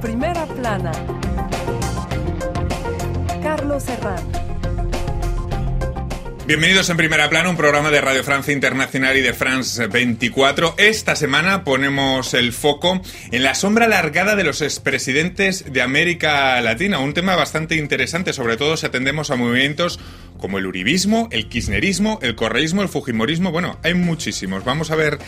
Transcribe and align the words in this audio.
primera 0.00 0.46
plana, 0.46 0.92
Carlos 3.42 3.82
Serrano. 3.82 4.38
Bienvenidos 6.46 6.88
en 6.88 6.96
Primera 6.96 7.28
Plana, 7.28 7.50
un 7.50 7.58
programa 7.58 7.90
de 7.90 8.00
Radio 8.00 8.24
Francia 8.24 8.54
Internacional 8.54 9.18
y 9.18 9.20
de 9.20 9.34
France 9.34 9.86
24. 9.86 10.76
Esta 10.78 11.14
semana 11.14 11.62
ponemos 11.62 12.32
el 12.32 12.54
foco 12.54 13.02
en 13.32 13.42
la 13.42 13.54
sombra 13.54 13.84
alargada 13.84 14.34
de 14.34 14.44
los 14.44 14.62
expresidentes 14.62 15.70
de 15.70 15.82
América 15.82 16.58
Latina, 16.62 17.00
un 17.00 17.12
tema 17.12 17.36
bastante 17.36 17.76
interesante, 17.76 18.32
sobre 18.32 18.56
todo 18.56 18.78
si 18.78 18.86
atendemos 18.86 19.30
a 19.30 19.36
movimientos 19.36 20.00
como 20.38 20.58
el 20.58 20.66
uribismo, 20.66 21.28
el 21.30 21.48
kirchnerismo, 21.48 22.18
el 22.22 22.34
correísmo, 22.34 22.82
el 22.82 22.88
fujimorismo, 22.88 23.52
bueno, 23.52 23.78
hay 23.82 23.94
muchísimos. 23.94 24.64
Vamos 24.64 24.90
a 24.90 24.96
ver 24.96 25.18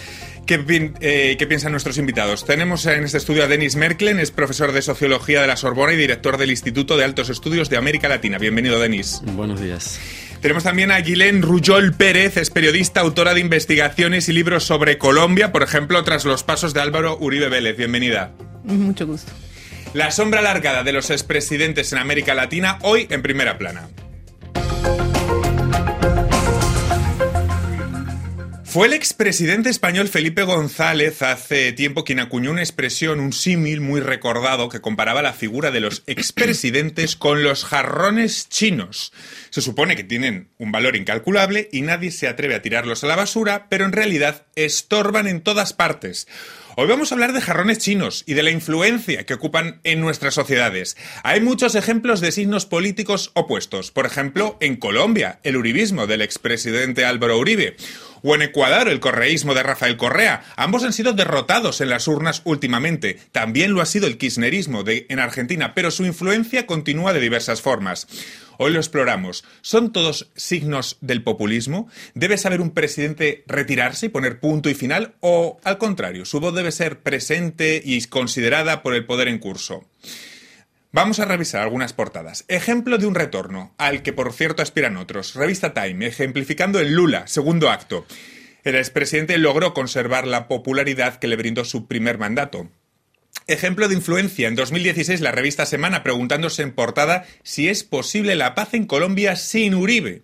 qué, 0.46 0.92
eh, 1.00 1.36
qué, 1.38 1.46
piensan 1.46 1.72
nuestros 1.72 1.98
invitados. 1.98 2.44
Tenemos 2.46 2.86
en 2.86 3.04
este 3.04 3.18
estudio 3.18 3.44
a 3.44 3.46
Denis 3.46 3.76
Merklen, 3.76 4.18
es 4.18 4.30
profesor 4.30 4.72
de 4.72 4.82
Sociología 4.82 5.40
de 5.40 5.46
la 5.46 5.56
Sorbona 5.56 5.92
y 5.92 5.96
director 5.96 6.38
del 6.38 6.50
Instituto 6.50 6.96
de 6.96 7.04
Altos 7.04 7.28
Estudios 7.28 7.68
de 7.68 7.76
América 7.76 8.08
Latina. 8.08 8.38
Bienvenido, 8.38 8.80
Denis. 8.80 9.20
Buenos 9.34 9.60
días. 9.60 10.00
Tenemos 10.40 10.64
también 10.64 10.90
a 10.90 10.98
Guilén 11.00 11.42
Ruyol 11.42 11.92
Pérez, 11.92 12.38
es 12.38 12.48
periodista, 12.48 13.02
autora 13.02 13.34
de 13.34 13.40
investigaciones 13.40 14.28
y 14.30 14.32
libros 14.32 14.64
sobre 14.64 14.96
Colombia, 14.96 15.52
por 15.52 15.62
ejemplo, 15.62 16.02
tras 16.02 16.24
los 16.24 16.44
pasos 16.44 16.72
de 16.72 16.80
Álvaro 16.80 17.18
Uribe 17.20 17.50
Vélez. 17.50 17.76
Bienvenida. 17.76 18.32
Mucho 18.64 19.06
gusto. 19.06 19.30
La 19.92 20.10
sombra 20.10 20.38
alargada 20.38 20.82
de 20.82 20.92
los 20.92 21.10
expresidentes 21.10 21.92
en 21.92 21.98
América 21.98 22.32
Latina, 22.32 22.78
hoy 22.82 23.06
en 23.10 23.22
primera 23.22 23.58
plana. 23.58 23.88
Fue 28.70 28.86
el 28.86 28.92
expresidente 28.92 29.68
español 29.68 30.06
Felipe 30.06 30.44
González 30.44 31.22
hace 31.22 31.72
tiempo 31.72 32.04
quien 32.04 32.20
acuñó 32.20 32.52
una 32.52 32.60
expresión, 32.60 33.18
un 33.18 33.32
símil 33.32 33.80
muy 33.80 34.00
recordado 34.00 34.68
que 34.68 34.80
comparaba 34.80 35.22
la 35.22 35.32
figura 35.32 35.72
de 35.72 35.80
los 35.80 36.04
expresidentes 36.06 37.16
con 37.16 37.42
los 37.42 37.64
jarrones 37.64 38.48
chinos. 38.48 39.12
Se 39.50 39.60
supone 39.60 39.96
que 39.96 40.04
tienen 40.04 40.50
un 40.56 40.70
valor 40.70 40.94
incalculable 40.94 41.68
y 41.72 41.82
nadie 41.82 42.12
se 42.12 42.28
atreve 42.28 42.54
a 42.54 42.62
tirarlos 42.62 43.02
a 43.02 43.08
la 43.08 43.16
basura, 43.16 43.66
pero 43.68 43.86
en 43.86 43.90
realidad 43.90 44.46
estorban 44.54 45.26
en 45.26 45.40
todas 45.40 45.72
partes. 45.72 46.28
Hoy 46.76 46.86
vamos 46.86 47.10
a 47.10 47.16
hablar 47.16 47.32
de 47.32 47.40
jarrones 47.40 47.78
chinos 47.78 48.22
y 48.24 48.34
de 48.34 48.44
la 48.44 48.52
influencia 48.52 49.26
que 49.26 49.34
ocupan 49.34 49.80
en 49.82 50.00
nuestras 50.00 50.34
sociedades. 50.34 50.96
Hay 51.24 51.40
muchos 51.40 51.74
ejemplos 51.74 52.20
de 52.20 52.30
signos 52.30 52.66
políticos 52.66 53.32
opuestos. 53.34 53.90
Por 53.90 54.06
ejemplo, 54.06 54.56
en 54.60 54.76
Colombia, 54.76 55.40
el 55.42 55.56
uribismo 55.56 56.06
del 56.06 56.22
expresidente 56.22 57.04
Álvaro 57.04 57.36
Uribe 57.36 57.76
o 58.22 58.34
en 58.34 58.42
Ecuador 58.42 58.88
el 58.88 59.00
correísmo 59.00 59.54
de 59.54 59.62
Rafael 59.62 59.96
Correa. 59.96 60.42
Ambos 60.56 60.84
han 60.84 60.92
sido 60.92 61.12
derrotados 61.12 61.80
en 61.80 61.90
las 61.90 62.08
urnas 62.08 62.42
últimamente. 62.44 63.18
También 63.32 63.72
lo 63.72 63.80
ha 63.80 63.86
sido 63.86 64.06
el 64.06 64.18
kirchnerismo 64.18 64.84
en 64.86 65.18
Argentina, 65.18 65.74
pero 65.74 65.90
su 65.90 66.04
influencia 66.04 66.66
continúa 66.66 67.12
de 67.12 67.20
diversas 67.20 67.60
formas. 67.62 68.06
Hoy 68.58 68.72
lo 68.72 68.78
exploramos. 68.78 69.44
¿Son 69.62 69.90
todos 69.90 70.30
signos 70.36 70.98
del 71.00 71.22
populismo? 71.22 71.88
¿Debe 72.14 72.36
saber 72.36 72.60
un 72.60 72.72
presidente 72.72 73.42
retirarse 73.46 74.06
y 74.06 74.10
poner 74.10 74.38
punto 74.38 74.68
y 74.68 74.74
final? 74.74 75.14
¿O, 75.20 75.58
al 75.64 75.78
contrario, 75.78 76.26
su 76.26 76.40
voz 76.40 76.54
debe 76.54 76.70
ser 76.70 77.00
presente 77.00 77.80
y 77.82 78.04
considerada 78.04 78.82
por 78.82 78.94
el 78.94 79.06
poder 79.06 79.28
en 79.28 79.38
curso? 79.38 79.86
Vamos 80.92 81.20
a 81.20 81.24
revisar 81.24 81.62
algunas 81.62 81.92
portadas. 81.92 82.44
Ejemplo 82.48 82.98
de 82.98 83.06
un 83.06 83.14
retorno, 83.14 83.72
al 83.78 84.02
que 84.02 84.12
por 84.12 84.32
cierto 84.32 84.60
aspiran 84.60 84.96
otros. 84.96 85.34
Revista 85.34 85.72
Time, 85.72 86.04
ejemplificando 86.04 86.80
el 86.80 86.94
Lula, 86.94 87.28
segundo 87.28 87.70
acto. 87.70 88.04
El 88.64 88.74
expresidente 88.74 89.38
logró 89.38 89.72
conservar 89.72 90.26
la 90.26 90.48
popularidad 90.48 91.20
que 91.20 91.28
le 91.28 91.36
brindó 91.36 91.64
su 91.64 91.86
primer 91.86 92.18
mandato. 92.18 92.68
Ejemplo 93.46 93.86
de 93.86 93.94
influencia. 93.94 94.48
En 94.48 94.56
2016, 94.56 95.20
la 95.20 95.30
revista 95.30 95.64
Semana 95.64 96.02
preguntándose 96.02 96.62
en 96.62 96.72
portada 96.72 97.24
si 97.44 97.68
es 97.68 97.84
posible 97.84 98.34
la 98.34 98.56
paz 98.56 98.74
en 98.74 98.86
Colombia 98.86 99.36
sin 99.36 99.74
Uribe. 99.74 100.22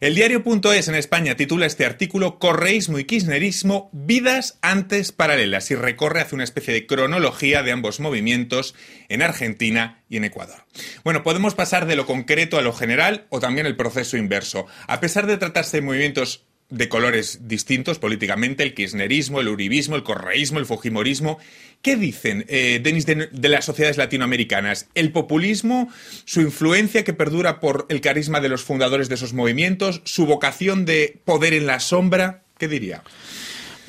El 0.00 0.14
diario.es 0.14 0.86
en 0.86 0.94
España 0.94 1.34
titula 1.34 1.66
este 1.66 1.84
artículo 1.84 2.38
Correísmo 2.38 3.00
y 3.00 3.04
Kirchnerismo, 3.04 3.90
vidas 3.92 4.56
antes 4.62 5.10
paralelas 5.10 5.72
y 5.72 5.74
recorre 5.74 6.20
hacia 6.20 6.36
una 6.36 6.44
especie 6.44 6.72
de 6.72 6.86
cronología 6.86 7.64
de 7.64 7.72
ambos 7.72 7.98
movimientos 7.98 8.76
en 9.08 9.22
Argentina 9.22 10.04
y 10.08 10.18
en 10.18 10.24
Ecuador. 10.24 10.64
Bueno, 11.02 11.24
podemos 11.24 11.56
pasar 11.56 11.86
de 11.86 11.96
lo 11.96 12.06
concreto 12.06 12.58
a 12.58 12.62
lo 12.62 12.72
general 12.72 13.26
o 13.30 13.40
también 13.40 13.66
el 13.66 13.74
proceso 13.74 14.16
inverso. 14.16 14.66
A 14.86 15.00
pesar 15.00 15.26
de 15.26 15.36
tratarse 15.36 15.78
de 15.78 15.82
movimientos 15.82 16.46
de 16.70 16.88
colores 16.88 17.48
distintos 17.48 17.98
políticamente, 17.98 18.62
el 18.62 18.74
kirchnerismo, 18.74 19.40
el 19.40 19.48
uribismo, 19.48 19.96
el 19.96 20.02
correísmo, 20.02 20.58
el 20.58 20.66
fujimorismo. 20.66 21.38
¿Qué 21.80 21.96
dicen, 21.96 22.44
eh, 22.48 22.80
Denis, 22.82 23.06
de, 23.06 23.28
de, 23.30 23.48
las 23.48 23.64
sociedades 23.64 23.96
latinoamericanas? 23.96 24.88
¿El 24.94 25.12
populismo, 25.12 25.90
su 26.24 26.40
influencia 26.40 27.04
que 27.04 27.14
perdura 27.14 27.60
por 27.60 27.86
el 27.88 28.00
carisma 28.00 28.40
de 28.40 28.48
los 28.48 28.64
fundadores 28.64 29.08
de 29.08 29.14
esos 29.14 29.32
movimientos, 29.32 30.02
su 30.04 30.26
vocación 30.26 30.84
de 30.84 31.20
poder 31.24 31.54
en 31.54 31.66
la 31.66 31.80
sombra? 31.80 32.42
¿Qué 32.58 32.68
diría? 32.68 33.02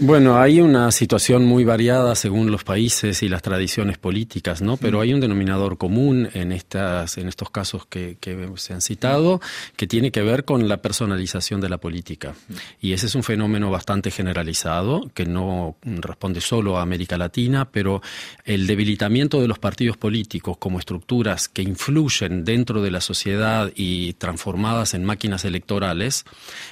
Bueno, 0.02 0.40
hay 0.40 0.62
una 0.62 0.94
situación 0.94 1.44
muy 1.44 1.66
variada 1.66 2.16
según 2.16 2.52
los 2.52 2.64
países 2.64 3.22
y 3.22 3.28
las 3.28 3.42
tradiciones 3.42 3.98
políticas, 3.98 4.62
¿no? 4.62 4.78
Pero 4.78 5.02
hay 5.02 5.14
un 5.14 5.20
denominador 5.20 5.78
común 5.78 6.30
en 6.34 6.54
estas, 6.54 7.18
en 7.18 7.28
estos 7.28 7.50
casos 7.50 7.86
que, 7.86 8.18
que, 8.18 8.48
se 8.56 8.74
han 8.74 8.80
citado, 8.80 9.42
que 9.76 9.88
tiene 9.88 10.09
que 10.09 10.22
ver 10.22 10.46
con 10.46 10.70
la 10.70 10.78
personalización 10.78 11.59
de 11.59 11.68
la 11.68 11.80
política. 11.80 12.34
Y 12.80 12.94
ese 12.94 13.08
es 13.08 13.16
un 13.16 13.24
fenómeno 13.24 13.72
bastante 13.72 14.09
generalizado, 14.09 15.12
que 15.14 15.26
no 15.26 15.76
responde 15.84 16.40
solo 16.40 16.78
a 16.78 16.82
América 16.82 17.18
Latina, 17.18 17.70
pero 17.70 18.02
el 18.46 18.68
debilitamiento 18.68 19.42
de 19.42 19.50
los 19.50 19.59
partidos 19.59 19.98
políticos 19.98 20.56
como 20.59 20.80
estructuras 20.80 21.50
que 21.50 21.62
influyen 21.62 22.46
dentro 22.46 22.82
de 22.82 22.92
la 22.92 23.02
sociedad 23.02 23.70
y 23.76 24.14
transformadas 24.14 24.94
en 24.94 25.04
máquinas 25.04 25.44
electorales, 25.44 26.24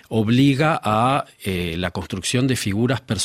obliga 0.07 0.79
a 0.81 1.25
eh, 1.43 1.75
la 1.77 1.91
construcción 1.91 2.47
de 2.47 2.55
figuras 2.55 3.01
personalizadas, 3.01 3.16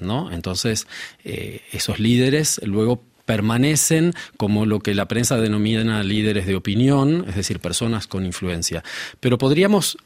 ¿no? 0.00 0.30
Entonces, 0.32 0.86
eh, 1.24 1.60
esos 1.72 1.98
líderes 1.98 2.60
luego 2.64 3.02
permanecen 3.24 4.12
como 4.36 4.66
lo 4.66 4.80
que 4.80 4.94
la 4.94 5.08
prensa 5.08 5.36
denomina 5.38 6.02
líderes 6.02 6.46
de 6.46 6.56
opinión, 6.56 7.24
es 7.28 7.36
decir, 7.36 7.58
personas 7.60 8.06
con 8.06 8.26
influencia. 8.26 8.84
Pero 9.20 9.38
podríamos 9.38 9.96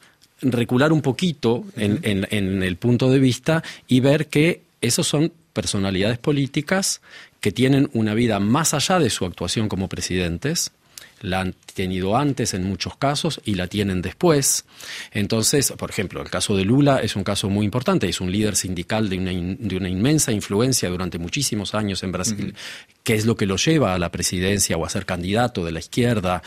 recular 0.41 0.93
un 0.93 1.01
poquito 1.01 1.65
en, 1.75 1.99
en, 2.03 2.27
en 2.31 2.63
el 2.63 2.77
punto 2.77 3.09
de 3.09 3.19
vista 3.19 3.61
y 3.87 3.99
ver 3.99 4.27
que 4.27 4.61
esos 4.81 5.05
son 5.05 5.33
personalidades 5.53 6.17
políticas 6.17 7.01
que 7.41 7.51
tienen 7.51 7.89
una 7.93 8.13
vida 8.13 8.39
más 8.39 8.73
allá 8.73 8.99
de 8.99 9.09
su 9.09 9.25
actuación 9.25 9.67
como 9.67 9.89
presidentes, 9.89 10.71
la 11.21 11.41
han 11.41 11.55
tenido 11.73 12.17
antes 12.17 12.53
en 12.53 12.63
muchos 12.63 12.95
casos 12.97 13.41
y 13.45 13.55
la 13.55 13.67
tienen 13.67 14.01
después. 14.01 14.65
Entonces, 15.11 15.71
por 15.77 15.89
ejemplo, 15.89 16.21
el 16.21 16.29
caso 16.29 16.55
de 16.55 16.65
Lula 16.65 16.99
es 17.01 17.15
un 17.15 17.23
caso 17.23 17.49
muy 17.49 17.65
importante, 17.65 18.07
es 18.07 18.21
un 18.21 18.31
líder 18.31 18.55
sindical 18.55 19.09
de 19.09 19.17
una, 19.17 19.31
de 19.31 19.77
una 19.77 19.89
inmensa 19.89 20.31
influencia 20.31 20.89
durante 20.89 21.17
muchísimos 21.17 21.75
años 21.75 22.03
en 22.03 22.11
Brasil, 22.11 22.45
uh 22.45 22.57
-huh. 22.57 22.99
que 23.03 23.15
es 23.15 23.25
lo 23.25 23.35
que 23.35 23.45
lo 23.45 23.57
lleva 23.57 23.93
a 23.93 23.99
la 23.99 24.09
presidencia 24.09 24.77
o 24.77 24.85
a 24.85 24.89
ser 24.89 25.05
candidato 25.05 25.65
de 25.65 25.71
la 25.71 25.79
izquierda 25.79 26.41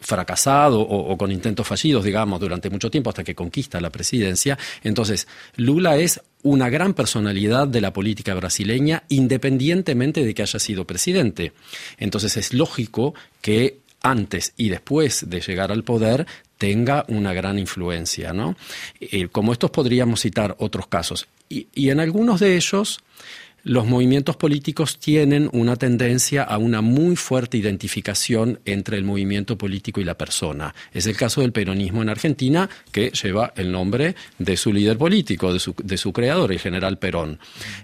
fracasado 0.00 0.80
o, 0.80 1.12
o, 1.12 1.18
con 1.18 1.32
intentos 1.32 1.66
fallidos, 1.66 2.04
digamos, 2.04 2.38
durante 2.38 2.70
mucho 2.70 2.90
tiempo 2.90 3.10
hasta 3.10 3.24
que 3.24 3.34
conquista 3.34 3.80
la 3.80 3.90
presidencia. 3.90 4.56
Entonces, 4.84 5.26
Lula 5.56 5.96
es 5.96 6.20
una 6.42 6.70
gran 6.70 6.94
personalidad 6.94 7.66
de 7.66 7.80
la 7.80 7.92
política 7.92 8.34
brasileña, 8.34 9.02
independientemente 9.08 10.24
de 10.24 10.34
que 10.34 10.42
haya 10.42 10.58
sido 10.60 10.84
presidente. 10.84 11.52
Entonces, 11.98 12.36
es 12.36 12.54
lógico 12.54 13.14
que 13.42 13.78
antes 14.02 14.52
y 14.56 14.68
después 14.68 15.28
de 15.28 15.40
llegar 15.40 15.72
al 15.72 15.84
poder 15.84 16.26
tenga 16.58 17.04
una 17.08 17.32
gran 17.32 17.58
influencia. 17.58 18.32
¿no? 18.32 18.56
Eh, 19.00 19.28
como 19.28 19.52
estos 19.52 19.70
podríamos 19.70 20.20
citar 20.20 20.56
otros 20.58 20.86
casos. 20.88 21.26
Y, 21.48 21.88
en 21.88 21.98
algunos 21.98 22.40
de 22.40 22.56
ellos, 22.56 23.00
los 23.62 23.86
movimientos 23.86 24.36
políticos 24.36 24.98
tienen 24.98 25.48
una 25.52 25.76
tendencia 25.76 26.42
a 26.42 26.58
una 26.58 26.82
muy 26.82 27.16
fuerte 27.16 27.56
identificación 27.56 28.60
entre 28.66 28.98
el 28.98 29.04
movimiento 29.04 29.56
político 29.56 30.00
y 30.00 30.04
la 30.04 30.18
persona. 30.18 30.74
Es 30.92 31.06
el 31.06 31.16
caso 31.16 31.40
del 31.40 31.52
peronismo 31.52 32.02
en 32.02 32.10
Argentina, 32.10 32.68
que 32.92 33.10
lleva 33.10 33.54
el 33.56 33.72
nombre 33.72 34.14
de 34.38 34.56
su 34.58 34.74
líder 34.74 34.98
político, 34.98 35.54
de 35.54 35.58
su, 35.58 35.74
de 35.82 35.96
su 35.96 36.12
creador, 36.12 36.52
el 36.52 36.60
general 36.60 36.98
Perón. 36.98 37.38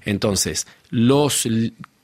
Entonces, 0.05 0.67
los 0.91 1.49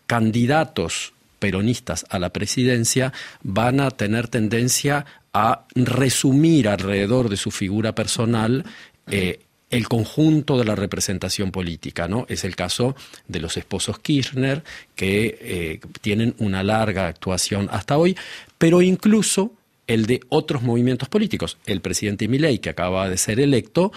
candidatos 0.06 1.12
peronistas 1.40 2.06
a 2.08 2.20
la 2.20 2.30
presidencia 2.30 3.12
van 3.42 3.80
a 3.80 3.90
tener 3.90 4.28
tendencia 4.28 5.06
a 5.32 5.66
resumir 5.74 6.68
alrededor 6.68 7.28
de 7.28 7.36
su 7.36 7.50
figura 7.50 7.94
personal 7.94 8.64
eh, 9.10 9.40
el 9.70 9.88
conjunto 9.88 10.58
de 10.58 10.64
la 10.64 10.74
representación 10.74 11.52
política, 11.52 12.08
¿no? 12.08 12.26
Es 12.28 12.44
el 12.44 12.56
caso 12.56 12.96
de 13.28 13.38
los 13.38 13.56
esposos 13.56 14.00
Kirchner, 14.00 14.64
que 14.96 15.38
eh, 15.40 15.80
tienen 16.00 16.34
una 16.38 16.64
larga 16.64 17.06
actuación 17.06 17.68
hasta 17.70 17.96
hoy, 17.96 18.16
pero 18.58 18.82
incluso 18.82 19.52
el 19.86 20.06
de 20.06 20.20
otros 20.28 20.62
movimientos 20.62 21.08
políticos. 21.08 21.56
El 21.66 21.80
presidente 21.80 22.26
Milei, 22.26 22.58
que 22.58 22.70
acaba 22.70 23.08
de 23.08 23.16
ser 23.16 23.38
electo, 23.38 23.92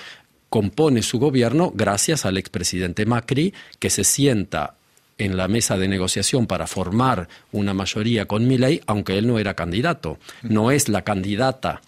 compone 0.49 1.01
su 1.01 1.17
gobierno 1.17 1.71
gracias 1.73 2.25
al 2.25 2.37
expresidente 2.37 3.07
Macri, 3.07 3.53
que 3.79 3.89
se 3.89 4.03
sienta 4.03 4.75
en 5.23 5.37
la 5.37 5.47
mesa 5.47 5.77
de 5.77 5.87
negociación 5.87 6.47
para 6.47 6.67
formar 6.67 7.29
una 7.53 7.73
mayoría 7.73 8.25
con 8.25 8.45
Milei, 8.45 8.81
aunque 8.87 9.17
él 9.17 9.25
no 9.27 9.39
era 9.39 9.53
candidato. 9.53 10.19
No 10.41 10.69
es 10.69 10.89
la 10.89 11.03
candidata 11.03 11.81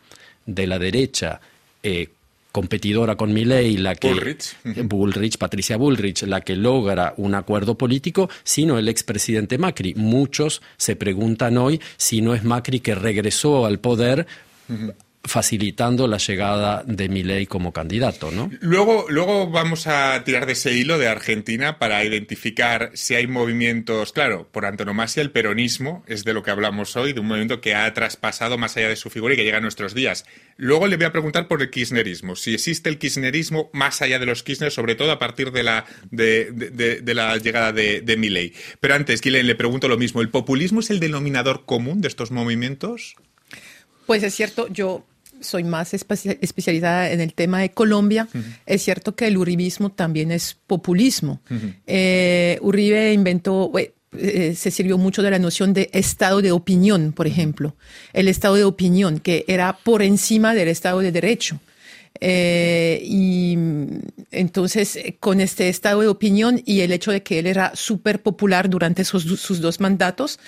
de 0.46 0.68
la 0.68 0.80
derecha 0.80 1.42
eh, 1.84 2.10
competidora 2.54 3.18
con 3.18 3.34
Milei, 3.34 3.76
la 3.76 3.96
que 3.96 4.14
Bullrich. 4.84 5.38
Patricia 5.38 5.76
Bullrich, 5.76 6.24
la 6.24 6.40
que 6.40 6.56
logra 6.56 7.14
un 7.18 7.36
acuerdo 7.36 7.78
político, 7.78 8.30
sino 8.46 8.78
el 8.78 8.88
expresidente 8.88 9.58
Macri. 9.58 9.94
Muchos 9.96 10.62
se 10.78 10.96
preguntan 10.96 11.58
hoy 11.58 11.81
si 11.98 12.22
no 12.22 12.34
es 12.34 12.46
Macri 12.46 12.80
que 12.80 12.96
regresó 12.96 13.66
al 13.66 13.80
poder 13.80 14.26
facilitando 15.25 16.07
la 16.07 16.18
llegada 16.18 16.83
de 16.86 17.10
Milei 17.10 17.45
como 17.45 17.74
candidato, 17.74 18.31
¿no? 18.31 18.50
Luego, 18.62 19.06
luego 19.10 19.50
vamos 19.50 19.88
a 19.88 20.24
tirar 20.24 20.45
de 20.45 20.54
ese 20.54 20.74
hilo 20.74 20.98
de 20.98 21.07
Argentina 21.07 21.80
para 21.80 22.04
identificar 22.04 22.92
si 22.94 23.16
hay 23.16 23.27
movimientos, 23.27 24.13
claro, 24.13 24.48
por 24.51 24.66
antonomasia 24.66 25.22
el 25.22 25.31
peronismo 25.31 26.04
es 26.07 26.24
de 26.24 26.33
lo 26.33 26.44
que 26.44 26.51
hablamos 26.51 26.95
hoy, 26.95 27.13
de 27.13 27.19
un 27.19 27.27
movimiento 27.27 27.62
que 27.62 27.75
ha 27.75 27.94
traspasado 27.94 28.57
más 28.57 28.77
allá 28.77 28.89
de 28.89 28.95
su 28.95 29.10
figura 29.10 29.33
y 29.33 29.38
que 29.38 29.44
llega 29.44 29.57
a 29.57 29.62
nuestros 29.62 29.94
días. 29.94 30.25
Luego 30.57 30.88
le 30.88 30.98
voy 30.98 31.06
a 31.06 31.12
preguntar 31.12 31.48
por 31.48 31.62
el 31.62 31.69
kirchnerismo, 31.69 32.36
si 32.36 32.54
existe 32.54 32.89
el 32.89 32.98
kirchnerismo 32.98 33.69
más 33.74 34.01
allá 34.01 34.19
de 34.19 34.25
los 34.25 34.44
Kirchner, 34.44 34.71
sobre 34.71 34.95
todo 34.95 35.12
a 35.12 35.19
partir 35.19 35.51
de 35.51 35.63
la, 35.63 35.86
de, 36.12 37.01
la 37.06 37.38
llegada 37.38 37.71
de, 37.71 38.01
de 38.01 38.18
Milei. 38.18 38.54
Pero 38.80 38.94
antes, 38.94 39.21
Guilén, 39.21 39.48
le 39.48 39.56
pregunto 39.56 39.88
lo 39.88 39.98
mismo, 39.98 40.21
¿el 40.21 40.30
populismo 40.30 40.80
es 40.80 40.89
el 40.89 41.00
denominador 41.00 41.66
común 41.66 42.01
de 42.01 42.07
estos 42.07 42.31
movimientos? 42.31 43.16
Pues 44.06 44.24
es 44.24 44.36
cierto, 44.36 44.68
yo 44.69 45.06
soy 45.45 45.63
más 45.63 45.94
especializada 45.94 47.12
en 47.12 47.21
el 47.21 47.33
tema 47.33 47.62
de 47.62 47.71
Colombia. 47.71 48.27
Es 48.65 48.83
cierto 48.83 49.15
que 49.15 49.27
el 49.27 49.38
uribismo 49.38 49.92
también 49.92 50.31
es 50.31 50.57
populismo. 50.68 51.42
Eh, 51.88 52.57
Uribe 52.62 53.13
inventó, 53.13 53.71
eh, 53.77 54.56
se 54.56 54.71
sirvió 54.71 54.97
mucho 54.97 55.21
de 55.21 55.31
la 55.31 55.39
noción 55.39 55.74
de 55.74 55.89
estado 55.94 56.42
de 56.42 56.51
opinión, 56.51 57.13
por 57.13 57.27
ejemplo. 57.27 57.75
El 58.13 58.27
estado 58.27 58.56
de 58.56 58.63
opinión, 58.63 59.19
que 59.19 59.45
era 59.47 59.77
por 59.77 60.01
encima 60.01 60.53
del 60.53 60.68
estado 60.68 61.00
de 61.00 61.12
derecho. 61.12 61.59
Eh, 62.21 63.01
y 63.03 63.57
entonces, 64.31 64.97
con 65.19 65.42
este 65.42 65.68
estado 65.68 66.01
de 66.01 66.07
opinión 66.07 66.62
y 66.65 66.80
el 66.80 66.94
hecho 66.94 67.12
de 67.12 67.24
que 67.24 67.39
él 67.39 67.45
era 67.45 67.74
súper 67.75 68.21
popular 68.21 68.69
durante 68.69 69.03
sus, 69.03 69.24
sus 69.24 69.59
dos 69.59 69.80
mandatos, 69.80 70.39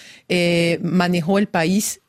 manejó 0.81 1.39
el 1.39 1.47
país 1.47 1.99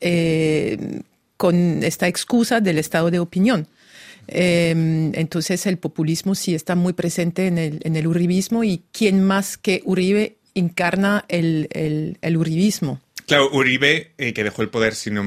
con 1.39 1.83
esta 1.83 2.09
excusa 2.09 2.59
del 2.59 2.77
estado 2.79 3.11
de 3.11 3.19
opinión. 3.19 3.65
Em, 4.27 5.13
entonces 5.15 5.65
el 5.67 5.77
populismo 5.77 6.35
sí 6.35 6.53
está 6.53 6.75
muy 6.75 6.91
presente 6.91 7.47
en 7.47 7.57
el, 7.57 7.79
en 7.85 7.95
el 7.95 8.07
uribismo 8.07 8.65
y 8.65 8.83
quién 8.91 9.23
más 9.23 9.57
que 9.57 9.81
Uribe 9.85 10.35
encarna 10.53 11.23
el, 11.29 11.69
el, 11.71 12.17
el 12.21 12.35
uribismo. 12.35 12.99
Claro, 13.25 13.49
Uribe, 13.53 14.11
eh, 14.17 14.33
que 14.33 14.43
dejó 14.43 14.63
el 14.63 14.69
poder, 14.69 14.95
si 14.95 15.11
no 15.11 15.21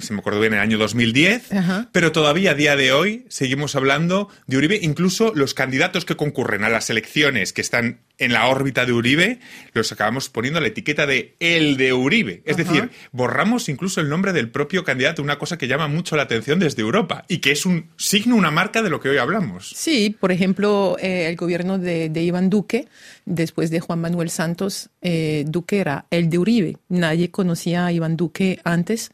se 0.00 0.14
me 0.14 0.20
acuerdo 0.20 0.40
bien, 0.40 0.54
en 0.54 0.60
el 0.60 0.62
año 0.62 0.78
2010, 0.78 1.50
pero 1.92 2.12
todavía 2.12 2.52
a 2.52 2.54
día 2.54 2.74
de 2.76 2.92
hoy 2.92 3.26
seguimos 3.28 3.76
hablando 3.76 4.30
de 4.46 4.56
Uribe. 4.56 4.78
Incluso 4.80 5.32
los 5.34 5.52
candidatos 5.52 6.06
que 6.06 6.16
concurren 6.16 6.64
a 6.64 6.70
las 6.70 6.88
elecciones 6.88 7.52
que 7.52 7.60
están 7.60 7.98
en 8.18 8.32
la 8.32 8.48
órbita 8.48 8.86
de 8.86 8.92
Uribe, 8.92 9.40
los 9.72 9.92
acabamos 9.92 10.28
poniendo 10.28 10.60
la 10.60 10.68
etiqueta 10.68 11.06
de 11.06 11.34
el 11.38 11.76
de 11.76 11.92
Uribe. 11.92 12.42
Es 12.44 12.56
decir, 12.56 12.90
borramos 13.12 13.68
incluso 13.68 14.00
el 14.00 14.08
nombre 14.08 14.32
del 14.32 14.50
propio 14.50 14.84
candidato, 14.84 15.22
una 15.22 15.38
cosa 15.38 15.58
que 15.58 15.68
llama 15.68 15.88
mucho 15.88 16.16
la 16.16 16.22
atención 16.22 16.58
desde 16.58 16.82
Europa 16.82 17.24
y 17.28 17.38
que 17.38 17.52
es 17.52 17.66
un 17.66 17.90
signo, 17.96 18.36
una 18.36 18.50
marca 18.50 18.82
de 18.82 18.90
lo 18.90 19.00
que 19.00 19.10
hoy 19.10 19.18
hablamos. 19.18 19.72
Sí, 19.76 20.16
por 20.18 20.32
ejemplo, 20.32 20.96
eh, 21.00 21.28
el 21.28 21.36
gobierno 21.36 21.78
de, 21.78 22.10
Iván 22.22 22.50
Duque, 22.50 22.88
después 23.26 23.70
de 23.70 23.80
Juan 23.80 24.00
Manuel 24.00 24.30
Santos, 24.30 24.88
eh, 25.02 25.44
Duque 25.46 25.78
era 25.78 26.06
el 26.10 26.30
de 26.30 26.38
Uribe. 26.38 26.76
Nadie 26.88 27.30
conocía 27.30 27.86
a 27.86 27.92
Iván 27.92 28.16
Duque 28.16 28.60
antes 28.64 29.10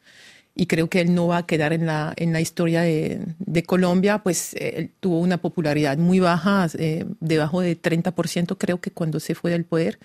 y 0.54 0.66
creo 0.66 0.88
que 0.90 1.00
él 1.00 1.14
no 1.14 1.28
va 1.28 1.38
a 1.38 1.46
quedar 1.46 1.72
en 1.72 1.86
la, 1.86 2.12
en 2.16 2.32
la 2.32 2.40
historia 2.40 2.82
de, 2.82 3.20
de 3.38 3.62
Colombia, 3.62 4.18
pues 4.18 4.54
eh, 4.54 4.74
él 4.76 4.90
tuvo 5.00 5.18
una 5.18 5.38
popularidad 5.38 5.96
muy 5.96 6.20
baja, 6.20 6.68
eh, 6.78 7.06
debajo 7.20 7.60
de 7.60 7.80
30% 7.80 8.56
creo 8.58 8.80
que 8.80 8.90
cuando 8.90 9.18
se 9.20 9.34
fue 9.34 9.50
del 9.50 9.64
poder, 9.64 9.98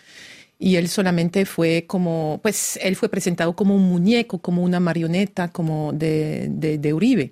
y 0.59 0.77
él 0.77 0.87
solamente 0.87 1.45
fue 1.45 1.85
como, 1.85 2.39
pues 2.41 2.79
él 2.81 2.95
fue 2.95 3.09
presentado 3.09 3.55
como 3.55 3.75
un 3.75 3.83
muñeco, 3.83 4.39
como 4.39 4.63
una 4.63 4.79
marioneta, 4.79 5.49
como 5.49 5.93
de, 5.93 6.47
de, 6.49 6.93
Uribe. 6.93 7.31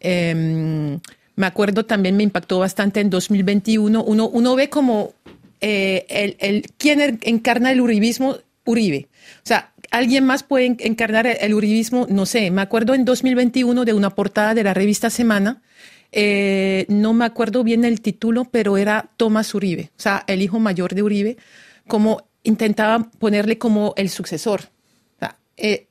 Em, 0.00 0.98
me 1.36 1.46
acuerdo 1.46 1.84
también, 1.84 2.16
me 2.16 2.22
impactó 2.22 2.60
bastante 2.60 3.00
en 3.00 3.10
2021, 3.10 4.02
uno, 4.02 4.28
uno 4.28 4.54
ve 4.54 4.70
como 4.70 5.12
eh, 5.60 6.06
el, 6.08 6.36
el, 6.40 6.66
quién 6.78 7.18
encarna 7.22 7.72
el 7.72 7.80
uribismo, 7.80 8.36
Uribe. 8.64 9.08
O 9.38 9.46
sea, 9.46 9.72
¿Alguien 9.92 10.24
más 10.24 10.42
puede 10.42 10.74
encarnar 10.78 11.26
el 11.26 11.52
uribismo? 11.52 12.06
No 12.08 12.24
sé, 12.24 12.50
me 12.50 12.62
acuerdo 12.62 12.94
en 12.94 13.04
2021 13.04 13.84
de 13.84 13.92
una 13.92 14.08
portada 14.08 14.54
de 14.54 14.64
la 14.64 14.72
revista 14.72 15.10
Semana, 15.10 15.60
eh, 16.12 16.86
no 16.88 17.12
me 17.12 17.26
acuerdo 17.26 17.62
bien 17.62 17.84
el 17.84 18.00
título, 18.00 18.46
pero 18.50 18.78
era 18.78 19.10
Tomás 19.18 19.54
Uribe, 19.54 19.90
o 19.98 20.00
sea, 20.00 20.24
el 20.26 20.40
hijo 20.40 20.58
mayor 20.58 20.94
de 20.94 21.02
Uribe, 21.02 21.36
como 21.86 22.26
intentaba 22.42 23.10
ponerle 23.18 23.58
como 23.58 23.92
el 23.96 24.08
sucesor. 24.08 24.70
Eh, 25.58 25.86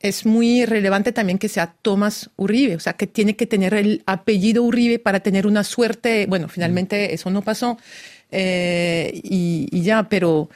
es 0.00 0.26
muy 0.26 0.66
relevante 0.66 1.12
también 1.12 1.38
que 1.38 1.48
sea 1.48 1.76
Tomás 1.80 2.30
Uribe, 2.36 2.74
o 2.74 2.80
sea, 2.80 2.94
que 2.94 3.06
tiene 3.06 3.36
que 3.36 3.46
tener 3.46 3.72
el 3.72 4.02
apellido 4.04 4.64
Uribe 4.64 4.98
para 4.98 5.20
tener 5.20 5.46
una 5.46 5.62
suerte. 5.64 6.26
Bueno, 6.26 6.48
finalmente 6.48 7.14
eso 7.14 7.30
no 7.30 7.40
pasó 7.40 7.78
eh, 8.30 9.20
y, 9.22 9.80
ya, 9.80 10.08
pero 10.08 10.50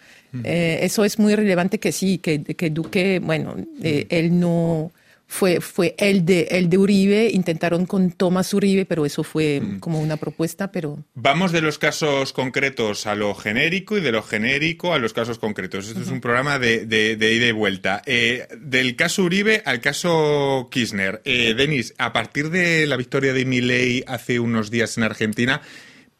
eh, 0.45 0.81
eso 0.83 1.05
es 1.05 1.19
muy 1.19 1.35
relevante 1.35 1.79
que 1.79 1.93
sí, 1.93 2.19
que, 2.19 2.43
que 2.43 2.71
Duque, 2.71 3.21
bueno, 3.23 3.57
eh, 3.83 4.07
él 4.11 4.39
no 4.39 4.93
fue, 5.27 5.61
fue 5.61 5.95
el 5.99 6.25
de, 6.25 6.49
el 6.51 6.69
de 6.69 6.79
Uribe, 6.79 7.31
intentaron 7.31 7.87
con 7.87 8.11
Tomás 8.13 8.53
Uribe, 8.55 8.87
pero 8.87 9.05
eso 9.05 9.23
fue 9.25 9.61
como 9.81 10.01
una 10.01 10.17
propuesta, 10.17 10.73
pero... 10.73 11.05
Vamos 11.15 11.53
de 11.53 11.61
los 11.61 11.79
casos 11.79 12.33
concretos 12.33 13.07
a 13.07 13.15
lo 13.15 13.35
genérico 13.35 13.99
y 13.99 14.01
de 14.01 14.13
lo 14.13 14.23
genérico 14.23 14.95
a 14.95 14.99
los 14.99 15.13
casos 15.13 15.39
concretos. 15.39 15.89
Esto 15.89 16.01
es 16.01 16.09
un 16.09 16.21
programa 16.21 16.59
de, 16.59 16.87
de, 16.87 17.33
ida 17.35 17.47
y 17.47 17.53
vuelta. 17.53 18.03
Eh, 18.07 18.49
del 18.61 18.97
caso 18.97 19.23
Uribe 19.23 19.63
al 19.67 19.81
caso 19.81 20.69
Kirchner. 20.71 21.23
Denis, 21.25 21.95
a 21.99 22.13
partir 22.13 22.51
de 22.51 22.87
la 22.87 22.97
victoria 22.97 23.33
de 23.33 23.45
Milei 23.45 24.05
hace 24.07 24.41
unos 24.41 24.71
días 24.71 24.97
en 24.97 25.05
Argentina, 25.05 25.61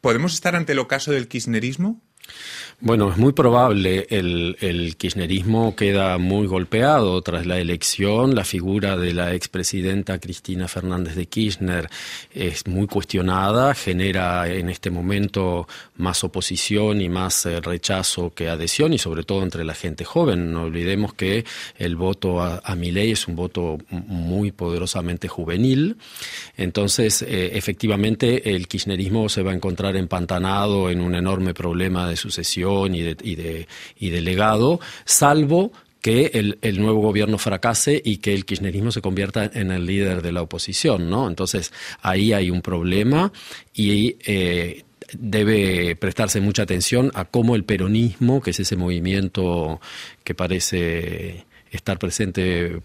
¿podemos 0.01 0.33
estar 0.33 0.55
ante 0.55 0.73
el 0.73 0.79
ocaso 0.79 1.11
del 1.11 1.27
kirchnerismo? 1.27 2.01
Bueno, 2.81 3.11
es 3.11 3.17
muy 3.17 3.33
probable. 3.33 4.07
El, 4.09 4.95
kirchnerismo 4.97 5.75
queda 5.75 6.17
muy 6.17 6.47
golpeado 6.47 7.21
tras 7.21 7.45
la 7.45 7.59
elección. 7.59 8.35
La 8.35 8.45
figura 8.45 8.95
de 8.95 9.13
la 9.13 9.33
expresidenta 9.33 10.17
Cristina 10.19 10.67
Fernández 10.69 11.15
de 11.15 11.25
Kirchner 11.25 11.89
es 12.33 12.67
muy 12.67 12.87
cuestionada, 12.87 13.75
genera 13.75 14.47
en 14.47 14.69
este 14.69 14.91
momento 14.91 15.67
más 15.97 16.23
oposición 16.23 17.01
y 17.01 17.09
más 17.09 17.45
eh, 17.45 17.59
rechazo 17.59 18.33
que 18.33 18.47
adhesión, 18.47 18.93
y 18.93 18.97
sobre 18.97 19.23
todo 19.23 19.43
entre 19.43 19.65
la 19.65 19.73
gente 19.73 20.05
joven. 20.05 20.53
No 20.53 20.63
olvidemos 20.63 21.13
que 21.13 21.43
el 21.77 21.97
voto 21.97 22.41
a, 22.41 22.61
a 22.63 22.75
es 22.79 23.27
un 23.27 23.35
voto 23.35 23.77
muy 23.89 24.51
poderosamente 24.51 25.27
juvenil. 25.27 25.97
Entonces, 26.55 27.21
eh, 27.21 27.51
efectivamente, 27.53 28.55
el 28.55 28.67
kirchnerismo 28.67 29.27
se 29.27 29.43
va 29.43 29.51
a 29.51 29.55
encontrar 29.55 29.95
empantanado 29.97 30.89
en 30.89 31.01
un 31.01 31.15
enorme 31.15 31.53
problema 31.53 32.07
de 32.07 32.15
sucesión 32.19 32.93
y 32.93 33.01
de, 33.01 33.67
y 33.99 34.09
de, 34.09 34.21
legado, 34.21 34.79
salvo 35.05 35.71
que 36.01 36.31
el, 36.33 36.59
el, 36.61 36.79
nuevo 36.79 37.01
gobierno 37.01 37.37
fracase 37.37 38.01
y 38.03 38.17
que 38.17 38.33
el 38.33 38.45
kirchnerismo 38.45 38.91
se 38.91 39.01
convierta 39.01 39.49
en 39.53 39.71
el 39.71 39.85
líder 39.85 40.21
de 40.21 40.31
la 40.31 40.41
oposición, 40.41 41.09
¿no? 41.09 41.27
Entonces 41.27 41.73
ahí 42.01 42.31
hay 42.31 42.49
un 42.49 42.61
problema 42.61 43.33
y 43.73 44.15
eh, 44.25 44.85
debe 45.17 45.95
prestarse 45.95 46.41
mucha 46.41 46.63
atención 46.63 47.11
a 47.15 47.25
cómo 47.25 47.55
el 47.55 47.63
peronismo, 47.63 48.41
que 48.41 48.51
es 48.51 48.59
ese 48.59 48.75
movimiento 48.75 49.81
que 50.23 50.35
parece 50.35 51.45
estar 51.71 51.99
presente 51.99 52.81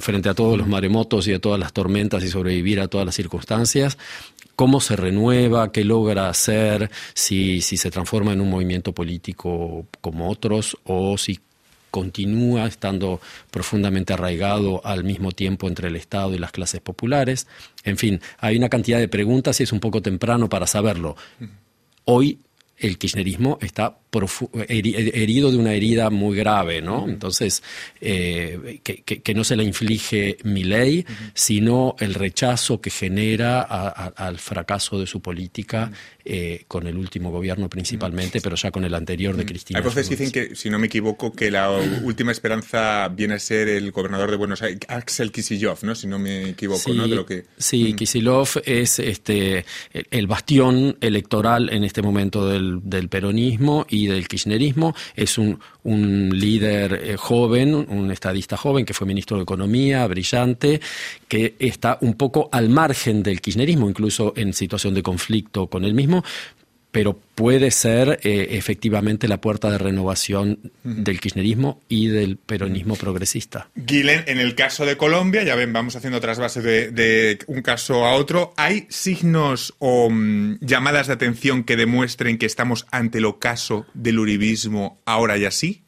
frente 0.00 0.28
a 0.28 0.34
todos 0.34 0.58
los 0.58 0.66
maremotos 0.66 1.28
y 1.28 1.32
a 1.34 1.38
todas 1.38 1.60
las 1.60 1.72
tormentas 1.72 2.24
y 2.24 2.28
sobrevivir 2.28 2.80
a 2.80 2.88
todas 2.88 3.06
las 3.06 3.14
circunstancias, 3.14 3.98
cómo 4.56 4.80
se 4.80 4.96
renueva, 4.96 5.72
qué 5.72 5.84
logra 5.84 6.28
hacer, 6.28 6.90
si, 7.14 7.60
si 7.60 7.76
se 7.76 7.90
transforma 7.90 8.32
en 8.32 8.40
un 8.40 8.50
movimiento 8.50 8.92
político 8.92 9.86
como 10.00 10.30
otros 10.30 10.76
o 10.84 11.18
si 11.18 11.40
continúa 11.90 12.66
estando 12.66 13.20
profundamente 13.52 14.12
arraigado 14.12 14.80
al 14.84 15.04
mismo 15.04 15.30
tiempo 15.30 15.68
entre 15.68 15.86
el 15.86 15.94
Estado 15.94 16.34
y 16.34 16.38
las 16.38 16.50
clases 16.50 16.80
populares. 16.80 17.46
En 17.84 17.96
fin, 17.96 18.20
hay 18.38 18.56
una 18.56 18.68
cantidad 18.68 18.98
de 18.98 19.06
preguntas 19.06 19.60
y 19.60 19.62
es 19.62 19.72
un 19.72 19.78
poco 19.78 20.02
temprano 20.02 20.48
para 20.48 20.66
saberlo. 20.66 21.14
Hoy 22.04 22.40
el 22.78 22.98
kirchnerismo 22.98 23.58
está 23.60 23.96
herido 24.68 25.50
de 25.50 25.56
una 25.56 25.72
herida 25.72 26.10
muy 26.10 26.36
grave, 26.36 26.82
¿no? 26.82 27.08
Entonces, 27.08 27.62
eh, 28.00 28.80
que, 28.82 29.34
no 29.34 29.44
se 29.44 29.56
le 29.56 29.64
inflige 29.64 30.38
mi 30.44 30.64
ley, 30.64 31.04
sino 31.34 31.96
el 31.98 32.14
rechazo 32.14 32.80
que 32.80 32.90
genera 32.90 33.62
al 33.62 34.38
fracaso 34.38 34.98
de 34.98 35.06
su 35.06 35.20
política 35.20 35.90
eh, 36.24 36.64
con 36.68 36.86
el 36.86 36.96
último 36.96 37.30
gobierno 37.30 37.68
principalmente, 37.68 38.40
pero 38.40 38.56
ya 38.56 38.70
con 38.70 38.84
el 38.84 38.94
anterior 38.94 39.36
de 39.36 39.44
Cristina. 39.44 39.78
Hay 39.78 39.84
voces 39.84 40.08
dicen 40.08 40.30
que, 40.30 40.54
si 40.54 40.70
no 40.70 40.78
me 40.78 40.86
equivoco, 40.86 41.32
que 41.32 41.50
la 41.50 41.70
última 42.02 42.32
esperanza 42.32 43.08
viene 43.08 43.34
a 43.34 43.38
ser 43.38 43.68
el 43.68 43.90
gobernador 43.90 44.30
de 44.30 44.36
Buenos 44.36 44.62
Aires, 44.62 44.80
Axel 44.88 45.32
Kicillof, 45.32 45.82
¿no? 45.82 45.94
Si 45.94 46.06
no 46.06 46.18
me 46.18 46.50
equivoco, 46.50 46.92
¿no? 46.92 47.08
De 47.08 47.16
lo 47.16 47.26
que... 47.26 47.44
Sí, 47.58 47.94
Kicillof 47.94 48.56
es 48.64 48.98
este 48.98 49.64
el 50.10 50.26
bastión 50.26 50.96
electoral 51.00 51.70
en 51.70 51.84
este 51.84 52.02
momento 52.02 52.48
del, 52.48 52.80
del 52.82 53.08
peronismo 53.08 53.86
y 53.88 54.03
del 54.06 54.28
kirchnerismo. 54.28 54.94
Es 55.14 55.38
un, 55.38 55.58
un 55.84 56.30
líder 56.32 57.00
eh, 57.02 57.16
joven, 57.16 57.74
un 57.74 58.10
estadista 58.10 58.56
joven 58.56 58.84
que 58.84 58.94
fue 58.94 59.06
ministro 59.06 59.36
de 59.36 59.42
Economía, 59.42 60.06
brillante, 60.06 60.80
que 61.28 61.54
está 61.58 61.98
un 62.00 62.14
poco 62.14 62.48
al 62.52 62.68
margen 62.68 63.22
del 63.22 63.40
kirchnerismo, 63.40 63.88
incluso 63.88 64.32
en 64.36 64.52
situación 64.52 64.94
de 64.94 65.02
conflicto 65.02 65.66
con 65.66 65.84
él 65.84 65.94
mismo, 65.94 66.24
pero 66.94 67.18
puede 67.34 67.72
ser 67.72 68.20
eh, 68.22 68.50
efectivamente 68.52 69.26
la 69.26 69.40
puerta 69.40 69.68
de 69.68 69.78
renovación 69.78 70.70
del 70.84 71.20
kirchnerismo 71.20 71.82
y 71.88 72.06
del 72.06 72.36
peronismo 72.36 72.94
progresista. 72.94 73.68
Guilén, 73.74 74.22
en 74.28 74.38
el 74.38 74.54
caso 74.54 74.86
de 74.86 74.96
Colombia, 74.96 75.42
ya 75.42 75.56
ven, 75.56 75.72
vamos 75.72 75.96
haciendo 75.96 76.18
otras 76.18 76.38
bases 76.38 76.62
de, 76.62 77.40
un 77.48 77.62
caso 77.62 78.06
a 78.06 78.14
otro, 78.14 78.54
¿hay 78.56 78.86
signos 78.90 79.74
o 79.80 80.08
mm, 80.08 80.60
llamadas 80.60 81.08
de 81.08 81.14
atención 81.14 81.64
que 81.64 81.74
demuestren 81.74 82.38
que 82.38 82.46
estamos 82.46 82.86
ante 82.92 83.18
el 83.18 83.24
ocaso 83.24 83.86
del 83.92 84.20
uribismo 84.20 85.00
ahora 85.04 85.36
y 85.36 85.46
así? 85.46 85.82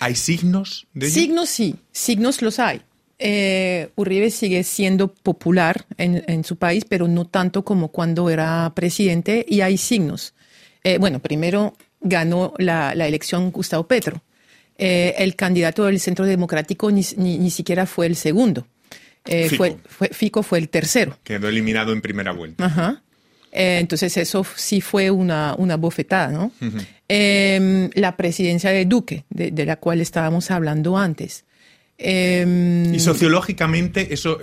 ¿Hay 0.00 0.16
signos 0.16 0.88
de 0.94 1.10
Signos 1.10 1.48
sí, 1.48 1.76
signos 1.92 2.42
los 2.42 2.58
hay. 2.58 2.82
Eh, 3.22 3.90
Uribe 3.96 4.30
sigue 4.30 4.64
siendo 4.64 5.12
popular 5.12 5.84
en, 5.98 6.42
su 6.42 6.56
país, 6.56 6.86
pero 6.88 7.06
no 7.06 7.26
tanto 7.26 7.64
como 7.64 7.88
cuando 7.88 8.30
era 8.30 8.72
presidente, 8.74 9.44
y 9.46 9.60
hay 9.60 9.76
signos. 9.76 10.34
Eh, 10.84 10.98
bueno, 10.98 11.20
primero 11.20 11.74
ganó 12.00 12.54
la, 12.58 12.92
elección 12.92 13.50
Gustavo 13.50 13.86
Petro. 13.86 14.22
Eh, 14.78 15.14
el 15.18 15.36
candidato 15.36 15.84
del 15.84 16.00
Centro 16.00 16.24
Democrático 16.24 16.90
ni, 16.90 17.50
siquiera 17.50 17.86
fue 17.86 18.06
el 18.06 18.16
segundo. 18.16 18.66
Fico. 19.24 19.78
Fue, 19.86 20.08
Fico 20.08 20.42
fue 20.42 20.58
el 20.58 20.68
tercero. 20.70 21.18
Quedó 21.22 21.48
eliminado 21.48 21.92
en 21.92 22.00
primera 22.00 22.32
vuelta. 22.32 22.64
Ajá. 22.64 23.02
entonces 23.52 24.16
eso 24.16 24.46
sí 24.56 24.80
fue 24.80 25.10
una, 25.10 25.54
una 25.58 25.76
bofetada, 25.76 26.28
¿no? 26.28 26.52
Em, 27.08 27.90
la 27.94 28.16
presidencia 28.16 28.70
de 28.70 28.86
Duque, 28.86 29.24
de, 29.28 29.66
la 29.66 29.76
cual 29.76 30.00
estábamos 30.00 30.50
hablando 30.50 30.96
antes. 30.96 31.44
Em, 31.98 32.94
y 32.94 33.00
sociológicamente, 33.00 34.14
eso. 34.14 34.38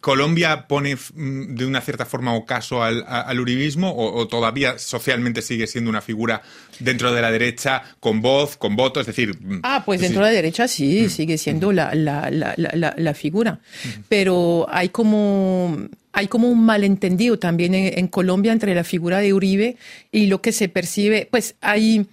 ¿Colombia 0.00 0.66
pone 0.66 0.96
mm, 0.96 1.54
de 1.54 1.66
una 1.66 1.80
cierta 1.80 2.04
forma 2.04 2.34
ocaso 2.34 2.82
al, 2.82 3.04
al 3.06 3.40
uribismo 3.40 3.94
o, 3.96 4.26
todavía 4.28 4.78
socialmente 4.78 5.42
sigue 5.42 5.66
siendo 5.66 5.90
una 5.90 6.00
figura 6.00 6.42
dentro 6.78 7.12
de 7.12 7.22
la 7.22 7.30
derecha 7.30 7.82
con 8.00 8.20
voz, 8.20 8.56
con 8.56 8.76
voto? 8.76 9.00
Es 9.00 9.06
decir... 9.06 9.36
Mm, 9.40 9.60
ah, 9.62 9.82
pues 9.84 10.00
dentro 10.00 10.24
de 10.24 10.30
la 10.30 10.34
derecha 10.34 10.68
sí, 10.68 11.04
mm. 11.06 11.10
sigue 11.10 11.38
siendo 11.38 11.72
la, 11.72 11.94
la, 11.94 12.30
la, 12.30 12.94
la 12.96 13.14
figura. 13.14 13.60
Pero 14.08 14.66
hay 14.70 14.88
como, 14.88 15.76
hay 16.12 16.28
como 16.28 16.48
un 16.48 16.64
malentendido 16.64 17.38
también 17.38 17.74
en, 17.74 17.98
en, 17.98 18.08
Colombia 18.08 18.52
entre 18.52 18.74
la 18.74 18.84
figura 18.84 19.18
de 19.18 19.32
Uribe 19.32 19.76
y 20.12 20.26
lo 20.26 20.40
que 20.40 20.52
se 20.52 20.68
percibe. 20.68 21.28
Pues 21.30 21.56
hay 21.60 22.06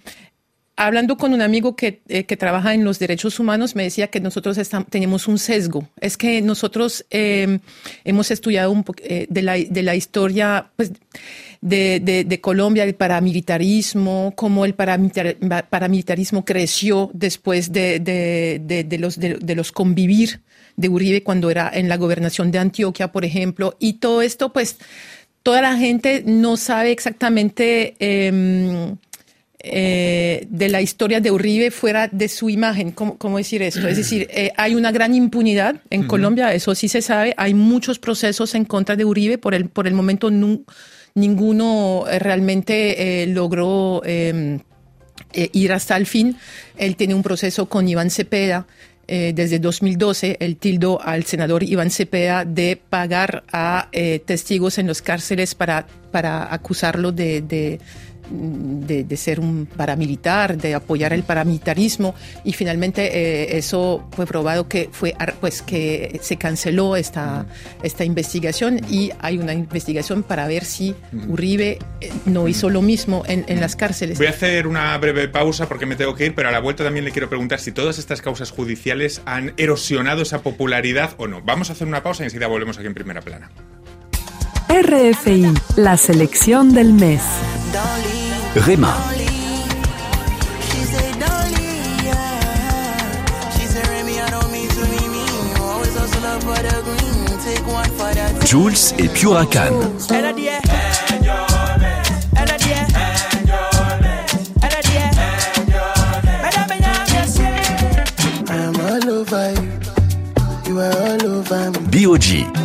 hablando 0.76 1.16
con 1.16 1.32
un 1.32 1.42
amigo 1.42 1.76
que, 1.76 2.00
eh, 2.08 2.24
que, 2.24 2.36
trabaja 2.36 2.74
en 2.74 2.84
los 2.84 2.98
derechos 2.98 3.38
humanos, 3.38 3.76
me 3.76 3.84
decía 3.84 4.08
que 4.08 4.20
nosotros 4.20 4.58
tenemos 4.90 5.28
un 5.28 5.38
sesgo. 5.38 5.88
Es 6.00 6.16
que 6.16 6.42
nosotros 6.42 7.06
em, 7.10 7.60
hemos 8.04 8.30
estudiado 8.30 8.72
un 8.72 8.84
eh, 9.02 9.26
de, 9.30 9.42
la, 9.82 9.94
historia 9.94 10.70
pues, 10.76 10.92
de, 11.60 12.38
Colombia, 12.40 12.84
el 12.84 12.94
paramilitarismo, 12.94 14.32
cómo 14.34 14.64
el 14.64 14.74
paramilitarismo 14.74 16.44
creció 16.44 17.10
después 17.12 17.72
de, 17.72 18.98
los, 18.98 19.18
de, 19.18 19.54
los 19.54 19.72
convivir 19.72 20.40
de 20.76 20.88
Uribe 20.88 21.22
cuando 21.22 21.50
era 21.50 21.70
en 21.72 21.88
la 21.88 21.96
gobernación 21.96 22.50
de 22.50 22.58
Antioquia, 22.58 23.12
por 23.12 23.24
ejemplo. 23.24 23.76
Y 23.78 23.94
todo 23.94 24.22
esto, 24.22 24.52
pues, 24.52 24.78
toda 25.44 25.62
la 25.62 25.76
gente 25.76 26.24
no 26.26 26.56
sabe 26.56 26.90
exactamente... 26.90 27.94
Eh, 29.66 30.46
de 30.50 30.68
la 30.68 30.82
historia 30.82 31.22
de 31.22 31.30
Uribe 31.30 31.70
fuera 31.70 32.06
de 32.08 32.28
su 32.28 32.50
imagen. 32.50 32.90
¿Cómo, 32.90 33.38
decir 33.38 33.62
esto? 33.62 33.88
Es 33.88 33.96
decir, 33.96 34.28
eh, 34.30 34.52
hay 34.58 34.74
una 34.74 34.92
gran 34.92 35.14
impunidad 35.14 35.76
en 35.88 36.06
Colombia, 36.06 36.52
eso 36.52 36.74
sí 36.74 36.86
se 36.86 37.00
sabe. 37.00 37.32
Hay 37.38 37.54
muchos 37.54 37.98
procesos 37.98 38.54
en 38.54 38.66
contra 38.66 38.94
de 38.94 39.06
Uribe. 39.06 39.38
Por 39.38 39.54
el, 39.54 39.70
por 39.70 39.86
el 39.86 39.94
momento, 39.94 40.30
ninguno 41.14 42.04
eh, 42.10 42.18
realmente 42.18 43.26
logró 43.28 44.02
em, 44.04 44.60
ir 45.32 45.72
hasta 45.72 45.96
el 45.96 46.04
fin. 46.04 46.36
Él 46.76 46.96
tiene 46.96 47.14
un 47.14 47.22
proceso 47.22 47.66
con 47.66 47.88
Iván 47.88 48.10
Cepeda. 48.10 48.66
desde 49.06 49.58
2012, 49.58 50.38
el 50.40 50.56
tildo 50.56 51.00
al 51.02 51.24
senador 51.24 51.62
Iván 51.62 51.90
Cepeda 51.90 52.44
de 52.44 52.78
pagar 52.88 53.44
a 53.50 53.88
testigos 54.26 54.78
en 54.78 54.86
los 54.86 55.00
cárceles 55.00 55.54
para, 55.54 55.86
para 56.10 56.52
acusarlo 56.52 57.12
de 57.12 57.40
de, 57.40 57.80
ser 59.16 59.40
un 59.40 59.66
paramilitar, 59.66 60.56
de 60.56 60.74
apoyar 60.74 61.12
el 61.12 61.22
paramilitarismo 61.22 62.14
y 62.44 62.52
finalmente 62.52 63.06
eh, 63.06 63.58
eso 63.58 64.06
fue 64.12 64.26
probado 64.26 64.68
que 64.68 64.88
fue 64.92 65.14
pues 65.40 65.62
que 65.62 66.18
se 66.22 66.36
canceló 66.36 66.96
esta, 66.96 67.46
esta 67.82 68.04
investigación 68.04 68.80
y 68.90 69.10
hay 69.20 69.38
una 69.38 69.54
investigación 69.54 70.22
para 70.22 70.46
ver 70.46 70.64
si 70.64 70.94
Uribe 71.28 71.78
eh, 72.00 72.12
no 72.26 72.48
hizo 72.48 72.70
lo 72.70 72.82
mismo 72.82 73.22
en, 73.26 73.44
en 73.48 73.60
las 73.60 73.76
cárceles. 73.76 74.18
Voy 74.18 74.26
a 74.26 74.30
hacer 74.30 74.66
una 74.66 74.96
breve 74.98 75.28
pausa 75.28 75.68
porque 75.68 75.86
me 75.86 75.96
tengo 75.96 76.14
que 76.14 76.26
ir, 76.26 76.34
pero 76.34 76.48
a 76.48 76.52
la 76.52 76.60
vuelta 76.60 76.84
también 76.84 77.04
le 77.04 77.12
quiero 77.12 77.28
preguntar 77.28 77.60
si 77.60 77.72
todas 77.72 77.98
estas 77.98 78.20
causas 78.20 78.50
judiciales 78.50 79.22
han 79.24 79.54
erosionado 79.56 80.22
esa 80.22 80.42
popularidad 80.42 81.14
o 81.16 81.26
no. 81.26 81.42
Vamos 81.42 81.70
a 81.70 81.74
hacer 81.74 81.86
una 81.86 82.02
pausa 82.02 82.22
y 82.22 82.26
enseguida 82.26 82.46
volvemos 82.46 82.78
aquí 82.78 82.86
en 82.86 82.94
primera 82.94 83.20
plana. 83.20 83.50
RFI, 84.68 85.52
la 85.76 85.96
selección 85.96 86.72
del 86.72 86.92
mes. 86.92 87.22
Réma. 88.54 88.96
Jules 98.46 98.94
et 98.98 99.08
Puracan. 99.08 99.72
B.O.G. 111.90 112.63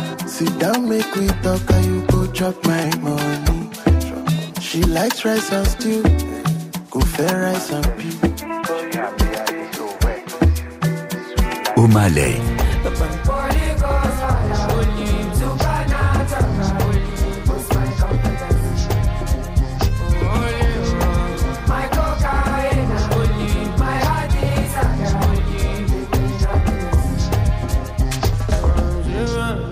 Down, 0.60 0.88
make 0.90 1.14
we 1.14 1.26
talk, 1.42 1.70
and 1.70 1.86
you 1.86 2.06
go 2.08 2.26
chop 2.32 2.54
my 2.66 2.94
money. 2.96 3.70
She 4.60 4.82
likes 4.82 5.24
rice 5.24 5.50
and 5.50 5.66
stew, 5.66 6.02
go 6.90 7.00
fair 7.00 7.40
rice 7.44 7.70
and 7.72 7.86
pew. 7.98 8.18
O'Malley. 11.82 12.59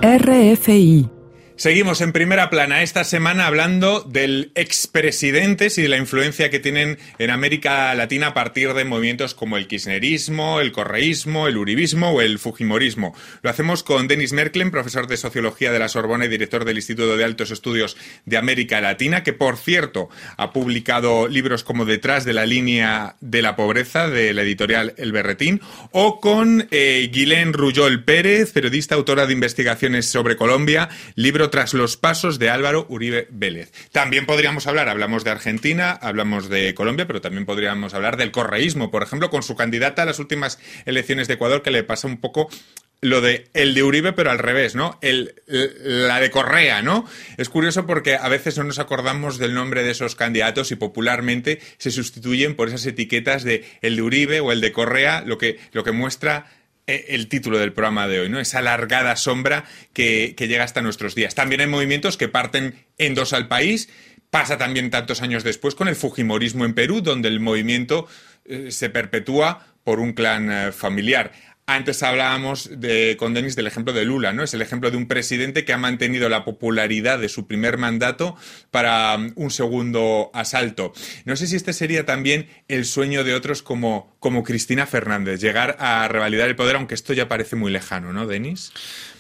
RFI 0.00 1.17
Seguimos 1.58 2.00
en 2.02 2.12
primera 2.12 2.50
plana 2.50 2.84
esta 2.84 3.02
semana 3.02 3.48
hablando 3.48 4.02
del 4.02 4.52
expresidentes 4.54 5.76
y 5.76 5.82
de 5.82 5.88
la 5.88 5.96
influencia 5.96 6.50
que 6.50 6.60
tienen 6.60 6.98
en 7.18 7.30
América 7.30 7.92
Latina 7.96 8.28
a 8.28 8.34
partir 8.34 8.74
de 8.74 8.84
movimientos 8.84 9.34
como 9.34 9.56
el 9.56 9.66
kirchnerismo, 9.66 10.60
el 10.60 10.70
correísmo, 10.70 11.48
el 11.48 11.56
uribismo 11.56 12.12
o 12.12 12.20
el 12.20 12.38
fujimorismo. 12.38 13.12
Lo 13.42 13.50
hacemos 13.50 13.82
con 13.82 14.06
Denis 14.06 14.32
Merklen, 14.32 14.70
profesor 14.70 15.08
de 15.08 15.16
Sociología 15.16 15.72
de 15.72 15.80
la 15.80 15.88
Sorbona 15.88 16.26
y 16.26 16.28
director 16.28 16.64
del 16.64 16.76
Instituto 16.76 17.16
de 17.16 17.24
Altos 17.24 17.50
Estudios 17.50 17.96
de 18.24 18.36
América 18.36 18.80
Latina, 18.80 19.24
que 19.24 19.32
por 19.32 19.56
cierto 19.56 20.10
ha 20.36 20.52
publicado 20.52 21.26
libros 21.26 21.64
como 21.64 21.86
Detrás 21.86 22.24
de 22.24 22.34
la 22.34 22.46
línea 22.46 23.16
de 23.20 23.42
la 23.42 23.56
pobreza 23.56 24.08
de 24.08 24.32
la 24.32 24.42
editorial 24.42 24.94
El 24.96 25.10
Berretín, 25.10 25.60
o 25.90 26.20
con 26.20 26.68
eh, 26.70 27.10
Guilén 27.12 27.52
Ruyol 27.52 28.04
Pérez, 28.04 28.52
periodista, 28.52 28.94
autora 28.94 29.26
de 29.26 29.32
investigaciones 29.32 30.06
sobre 30.06 30.36
Colombia, 30.36 30.88
libro 31.16 31.47
tras 31.50 31.74
los 31.74 31.96
pasos 31.96 32.38
de 32.38 32.50
Álvaro 32.50 32.86
Uribe 32.88 33.28
Vélez. 33.30 33.72
También 33.92 34.26
podríamos 34.26 34.66
hablar, 34.66 34.88
hablamos 34.88 35.24
de 35.24 35.30
Argentina, 35.30 35.92
hablamos 35.92 36.48
de 36.48 36.74
Colombia, 36.74 37.06
pero 37.06 37.20
también 37.20 37.46
podríamos 37.46 37.94
hablar 37.94 38.16
del 38.16 38.30
correísmo, 38.30 38.90
por 38.90 39.02
ejemplo, 39.02 39.30
con 39.30 39.42
su 39.42 39.56
candidata 39.56 40.02
a 40.02 40.06
las 40.06 40.18
últimas 40.18 40.58
elecciones 40.86 41.28
de 41.28 41.34
Ecuador, 41.34 41.62
que 41.62 41.70
le 41.70 41.84
pasa 41.84 42.06
un 42.06 42.18
poco 42.20 42.48
lo 43.00 43.20
de 43.20 43.48
el 43.54 43.74
de 43.74 43.82
Uribe, 43.82 44.12
pero 44.12 44.30
al 44.30 44.38
revés, 44.38 44.74
¿no? 44.74 44.98
El, 45.02 45.34
la 45.46 46.20
de 46.20 46.30
Correa, 46.30 46.82
¿no? 46.82 47.06
Es 47.36 47.48
curioso 47.48 47.86
porque 47.86 48.16
a 48.16 48.28
veces 48.28 48.58
no 48.58 48.64
nos 48.64 48.78
acordamos 48.78 49.38
del 49.38 49.54
nombre 49.54 49.82
de 49.82 49.92
esos 49.92 50.16
candidatos 50.16 50.72
y 50.72 50.76
popularmente 50.76 51.60
se 51.78 51.90
sustituyen 51.90 52.56
por 52.56 52.68
esas 52.68 52.84
etiquetas 52.86 53.44
de 53.44 53.64
el 53.82 53.96
de 53.96 54.02
Uribe 54.02 54.40
o 54.40 54.50
el 54.50 54.60
de 54.60 54.72
Correa, 54.72 55.22
lo 55.24 55.38
que, 55.38 55.60
lo 55.72 55.84
que 55.84 55.92
muestra 55.92 56.46
el 56.88 57.28
título 57.28 57.58
del 57.58 57.72
programa 57.72 58.08
de 58.08 58.20
hoy, 58.20 58.28
¿no? 58.28 58.40
Esa 58.40 58.58
alargada 58.58 59.14
sombra 59.16 59.64
que, 59.92 60.34
llega 60.38 60.64
hasta 60.64 60.82
nuestros 60.82 61.14
días. 61.14 61.34
También 61.34 61.60
hay 61.60 61.66
movimientos 61.66 62.16
que 62.16 62.28
parten 62.28 62.74
en 62.96 63.14
dos 63.14 63.32
al 63.32 63.46
país. 63.46 63.88
Pasa 64.30 64.58
también 64.58 64.90
tantos 64.90 65.22
años 65.22 65.44
después 65.44 65.74
con 65.74 65.88
el 65.88 65.96
Fujimorismo 65.96 66.64
en 66.64 66.74
Perú, 66.74 67.00
donde 67.00 67.28
el 67.28 67.40
movimiento 67.40 68.06
eh, 68.44 68.70
se 68.70 68.90
perpetúa 68.90 69.66
por 69.84 70.00
un 70.00 70.12
clan 70.12 70.50
eh, 70.50 70.72
familiar. 70.72 71.32
Antes 71.70 72.02
hablábamos 72.02 72.70
de, 72.80 73.18
con 73.18 73.34
Denis 73.34 73.54
del 73.54 73.66
ejemplo 73.66 73.92
de 73.92 74.06
Lula, 74.06 74.32
¿no? 74.32 74.42
Es 74.42 74.54
el 74.54 74.62
ejemplo 74.62 74.90
de 74.90 74.96
un 74.96 75.06
presidente 75.06 75.66
que 75.66 75.74
ha 75.74 75.76
mantenido 75.76 76.30
la 76.30 76.42
popularidad 76.42 77.18
de 77.18 77.28
su 77.28 77.46
primer 77.46 77.76
mandato 77.76 78.36
para 78.70 79.14
um, 79.16 79.32
un 79.36 79.50
segundo 79.50 80.30
asalto. 80.32 80.94
No 81.26 81.36
sé 81.36 81.46
si 81.46 81.56
este 81.56 81.74
sería 81.74 82.06
también 82.06 82.48
el 82.68 82.86
sueño 82.86 83.22
de 83.22 83.34
otros 83.34 83.62
como, 83.62 84.16
como 84.18 84.44
Cristina 84.44 84.86
Fernández, 84.86 85.42
llegar 85.42 85.76
a 85.78 86.08
revalidar 86.08 86.48
el 86.48 86.56
poder, 86.56 86.76
aunque 86.76 86.94
esto 86.94 87.12
ya 87.12 87.28
parece 87.28 87.54
muy 87.54 87.70
lejano, 87.70 88.14
¿no, 88.14 88.26
Denis? 88.26 88.72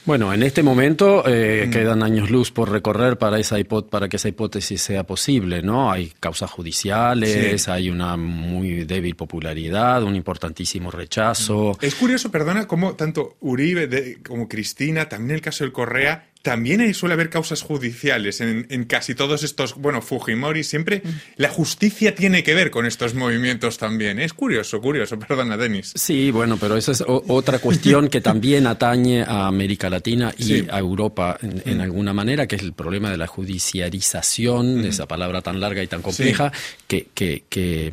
Bueno, 0.08 0.32
en 0.32 0.42
este 0.42 0.62
momento 0.62 1.22
eh, 1.26 1.66
mm. 1.66 1.70
quedan 1.70 2.02
años 2.02 2.30
luz 2.30 2.50
por 2.50 2.70
recorrer 2.70 3.18
para, 3.18 3.38
esa 3.38 3.56
para 3.90 4.08
que 4.08 4.16
esa 4.16 4.28
hipótesis 4.28 4.80
sea 4.80 5.04
posible, 5.04 5.60
¿no? 5.60 5.92
Hay 5.92 6.14
causas 6.18 6.50
judiciales, 6.50 7.68
hay 7.68 7.90
una 7.90 8.16
muy 8.16 8.84
débil 8.84 9.16
popularidad, 9.16 10.02
un 10.02 10.16
importantísimo 10.16 10.90
rechazo. 10.90 11.76
Es 11.82 11.94
curioso, 11.94 12.30
perdona, 12.30 12.66
cómo 12.66 12.94
tanto 12.94 13.36
Uribe 13.40 14.16
como 14.26 14.48
Cristina, 14.48 15.10
también 15.10 15.34
el 15.34 15.42
caso 15.42 15.64
del 15.64 15.74
Correa, 15.74 16.27
también 16.42 16.94
suele 16.94 17.14
haber 17.14 17.30
causas 17.30 17.62
judiciales 17.62 18.40
en, 18.40 18.84
casi 18.84 19.14
todos 19.14 19.42
estos, 19.42 19.74
bueno, 19.74 20.00
Fujimori, 20.02 20.64
siempre 20.64 21.02
la 21.36 21.48
justicia 21.48 22.14
tiene 22.14 22.42
que 22.42 22.54
ver 22.54 22.70
con 22.70 22.86
estos 22.86 23.14
movimientos 23.14 23.78
también. 23.78 24.18
Es 24.18 24.32
curioso, 24.32 24.80
curioso, 24.80 25.18
perdona, 25.28 25.56
Denis. 25.56 25.92
Sí, 25.94 26.30
bueno, 26.30 26.56
pero 26.58 26.76
esa 26.76 26.92
es 26.92 27.04
otra 27.06 27.58
cuestión 27.58 28.08
que 28.08 28.20
también 28.20 28.66
atañe 28.66 29.22
a 29.22 29.46
América 29.46 29.90
Latina 29.90 30.32
y 30.38 30.68
a 30.70 30.78
Europa 30.78 31.38
en, 31.40 31.80
alguna 31.80 32.12
manera, 32.12 32.46
que 32.46 32.56
es 32.56 32.62
el 32.62 32.72
problema 32.72 33.10
de 33.10 33.16
la 33.16 33.26
judicialización, 33.26 34.82
de 34.82 34.88
esa 34.88 35.06
palabra 35.06 35.42
tan 35.42 35.60
larga 35.60 35.82
y 35.82 35.86
tan 35.86 36.02
compleja, 36.02 36.52
que, 36.86 37.08
que, 37.14 37.44
que, 37.48 37.92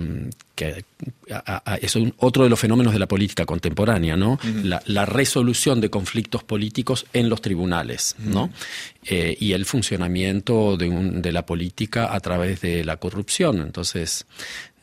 que 0.55 0.85
es 1.81 1.97
otro 2.17 2.43
de 2.43 2.49
los 2.49 2.59
fenómenos 2.59 2.93
de 2.93 2.99
la 2.99 3.07
política 3.07 3.45
contemporánea, 3.45 4.15
¿no? 4.15 4.39
la, 4.63 5.05
resolución 5.05 5.81
de 5.81 5.89
conflictos 5.89 6.43
políticos 6.43 7.05
en 7.13 7.29
los 7.29 7.41
tribunales, 7.41 8.15
¿no? 8.17 8.49
Eh, 9.05 9.35
y 9.39 9.51
el 9.51 9.65
funcionamiento 9.65 10.77
de, 10.77 10.89
de 10.89 11.31
la 11.31 11.45
política 11.45 12.13
a 12.13 12.19
través 12.19 12.61
de 12.61 12.83
la 12.83 12.97
corrupción. 12.97 13.61
Entonces, 13.61 14.25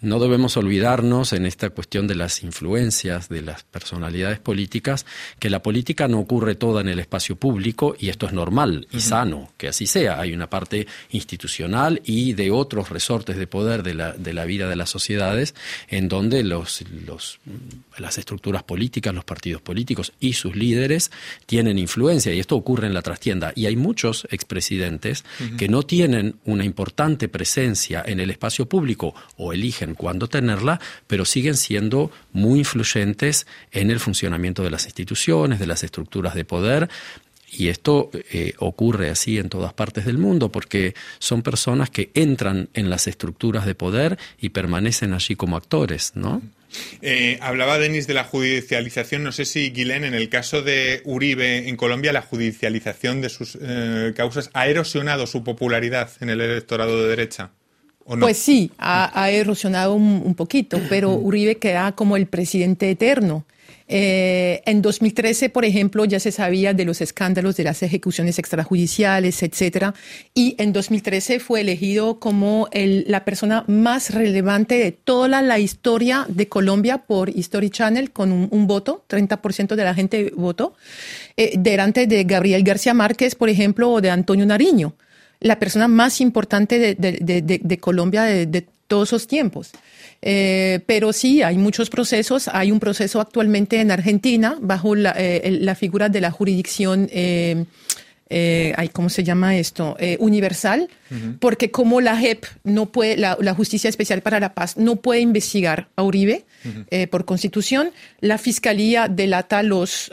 no 0.02 0.18
debemos 0.18 0.56
olvidarnos 0.56 1.32
en 1.32 1.46
esta 1.46 1.70
cuestión 1.70 2.06
de 2.06 2.16
las 2.16 2.42
influencias 2.42 3.28
de 3.28 3.40
las 3.40 3.62
personalidades 3.62 4.40
políticas 4.40 5.06
que 5.38 5.48
la 5.48 5.62
política 5.62 6.08
no 6.08 6.18
ocurre 6.18 6.56
toda 6.56 6.80
en 6.80 6.88
el 6.88 6.98
espacio 6.98 7.36
público 7.36 7.94
y 7.98 8.08
esto 8.08 8.26
es 8.26 8.32
normal 8.32 8.88
y 8.90 9.00
sano 9.00 9.50
que 9.56 9.68
así 9.68 9.86
sea. 9.86 10.20
Hay 10.20 10.32
una 10.32 10.50
parte 10.50 10.86
institucional 11.10 12.02
y 12.04 12.32
de 12.32 12.50
otros 12.50 12.90
resortes 12.90 13.36
de 13.36 13.46
poder 13.46 13.82
de 13.82 13.94
la, 13.94 14.12
de 14.12 14.34
la 14.34 14.44
vida 14.44 14.68
de 14.68 14.76
las 14.76 14.90
sociedades 14.90 15.54
en 15.88 16.08
donde 16.08 16.42
los, 16.42 16.84
los, 17.06 17.38
las 17.98 18.18
estructuras 18.18 18.64
políticas, 18.64 19.14
los 19.14 19.24
partidos 19.24 19.62
políticos 19.62 20.12
y 20.18 20.32
sus 20.32 20.56
líderes 20.56 21.12
tienen 21.46 21.78
influencia 21.78 22.34
y 22.34 22.40
esto 22.40 22.56
ocurre 22.56 22.88
en 22.88 22.94
la 22.94 23.02
trastienda. 23.02 23.52
Y 23.54 23.66
hay 23.66 23.76
muchos 23.76 24.26
expresidentes 24.30 25.24
que 25.56 25.68
no 25.68 25.84
tienen 25.84 26.36
una 26.44 26.64
importante 26.64 27.28
presencia 27.28 28.02
en 28.04 28.18
el 28.18 28.30
espacio 28.30 28.66
público 28.66 29.14
o 29.36 29.52
eligen 29.52 29.91
cuándo 29.94 30.28
tenerla, 30.28 30.80
pero 31.06 31.24
siguen 31.24 31.56
siendo 31.56 32.10
muy 32.32 32.60
influyentes 32.60 33.46
en 33.70 33.90
el 33.90 34.00
funcionamiento 34.00 34.62
de 34.62 34.70
las 34.70 34.84
instituciones, 34.84 35.58
de 35.58 35.66
las 35.66 35.84
estructuras 35.84 36.34
de 36.34 36.44
poder. 36.44 36.88
Y 37.54 37.68
esto 37.68 38.10
eh, 38.30 38.54
ocurre 38.58 39.10
así 39.10 39.38
en 39.38 39.50
todas 39.50 39.74
partes 39.74 40.06
del 40.06 40.16
mundo 40.16 40.50
porque 40.50 40.94
son 41.18 41.42
personas 41.42 41.90
que 41.90 42.10
entran 42.14 42.70
en 42.72 42.88
las 42.88 43.06
estructuras 43.06 43.66
de 43.66 43.74
poder 43.74 44.18
y 44.40 44.50
permanecen 44.50 45.12
allí 45.12 45.36
como 45.36 45.58
actores, 45.58 46.12
¿no? 46.14 46.40
Eh, 47.02 47.38
hablaba 47.42 47.78
Denis 47.78 48.06
de 48.06 48.14
la 48.14 48.24
judicialización. 48.24 49.22
No 49.22 49.32
sé 49.32 49.44
si 49.44 49.70
Guilén, 49.70 50.04
en 50.04 50.14
el 50.14 50.28
caso 50.28 50.62
de 50.62 51.02
Uribe 51.04 51.68
en 51.68 51.76
Colombia, 51.76 52.12
la 52.12 52.22
judicialización 52.22 53.20
de 53.20 53.28
sus 53.28 53.58
eh, 53.60 54.12
causas 54.16 54.50
ha 54.54 54.66
erosionado 54.66 55.26
su 55.26 55.44
popularidad 55.44 56.10
en 56.20 56.30
el 56.30 56.40
electorado 56.40 57.02
de 57.02 57.08
derecha. 57.08 57.50
Pues 58.04 58.36
sí, 58.36 58.70
ha, 58.78 59.30
erosionado 59.30 59.94
un, 59.94 60.34
poquito, 60.34 60.80
pero 60.88 61.14
Uribe 61.14 61.56
queda 61.56 61.92
como 61.92 62.16
el 62.16 62.26
presidente 62.26 62.90
eterno. 62.90 63.44
Eh, 63.88 64.62
en 64.64 64.80
2013, 64.80 65.50
por 65.50 65.64
ejemplo, 65.64 66.04
ya 66.04 66.18
se 66.18 66.32
sabía 66.32 66.72
de 66.72 66.84
los 66.84 67.00
escándalos 67.00 67.56
de 67.56 67.64
las 67.64 67.82
ejecuciones 67.82 68.38
extrajudiciales, 68.38 69.42
etcétera, 69.42 69.94
y 70.34 70.54
en 70.58 70.72
2013 70.72 71.40
fue 71.40 71.60
elegido 71.60 72.18
como 72.18 72.68
la 72.72 73.24
persona 73.24 73.64
más 73.66 74.14
relevante 74.14 74.78
de 74.78 74.92
toda 74.92 75.42
la, 75.42 75.58
historia 75.58 76.24
de 76.28 76.48
Colombia 76.48 76.98
por 76.98 77.28
History 77.28 77.70
Channel 77.70 78.12
con 78.12 78.32
un, 78.32 78.66
voto, 78.66 79.04
30% 79.08 79.74
de 79.74 79.84
la 79.84 79.94
gente 79.94 80.32
votó, 80.34 80.74
eh, 81.36 81.52
delante 81.58 82.06
de 82.06 82.24
Gabriel 82.24 82.62
García 82.62 82.94
Márquez, 82.94 83.34
por 83.34 83.50
ejemplo, 83.50 83.92
o 83.92 84.00
de 84.00 84.10
Antonio 84.10 84.46
Nariño 84.46 84.94
la 85.42 85.58
persona 85.58 85.88
más 85.88 86.20
importante 86.20 86.78
de, 86.78 87.78
Colombia 87.78 88.22
de, 88.22 88.66
todos 88.86 89.12
los 89.12 89.26
tiempos. 89.26 89.70
Eh, 90.20 90.80
pero 90.86 91.12
sí, 91.12 91.42
hay 91.42 91.58
muchos 91.58 91.90
procesos. 91.90 92.48
Hay 92.48 92.70
un 92.70 92.78
proceso 92.78 93.20
actualmente 93.20 93.80
en 93.80 93.90
Argentina 93.90 94.56
bajo 94.60 94.94
la, 94.94 95.14
eh, 95.16 95.74
figura 95.76 96.08
de 96.08 96.20
la 96.20 96.30
jurisdicción. 96.30 97.08
Eh, 97.10 97.64
¿cómo 98.92 99.10
se 99.10 99.24
llama 99.24 99.56
esto? 99.56 99.94
universal, 100.18 100.88
porque 101.38 101.70
como 101.70 102.00
la 102.00 102.16
JEP 102.16 102.46
no 102.64 102.90
puede, 102.90 103.18
la, 103.18 103.54
Justicia 103.54 103.90
Especial 103.90 104.22
para 104.22 104.40
la 104.40 104.54
Paz 104.54 104.78
no 104.78 104.96
puede 104.96 105.20
investigar 105.20 105.88
a 105.96 106.02
Uribe 106.02 106.46
por 107.10 107.26
constitución, 107.26 107.90
la 108.20 108.38
Fiscalía 108.38 109.08
delata 109.08 109.62
los, 109.62 110.10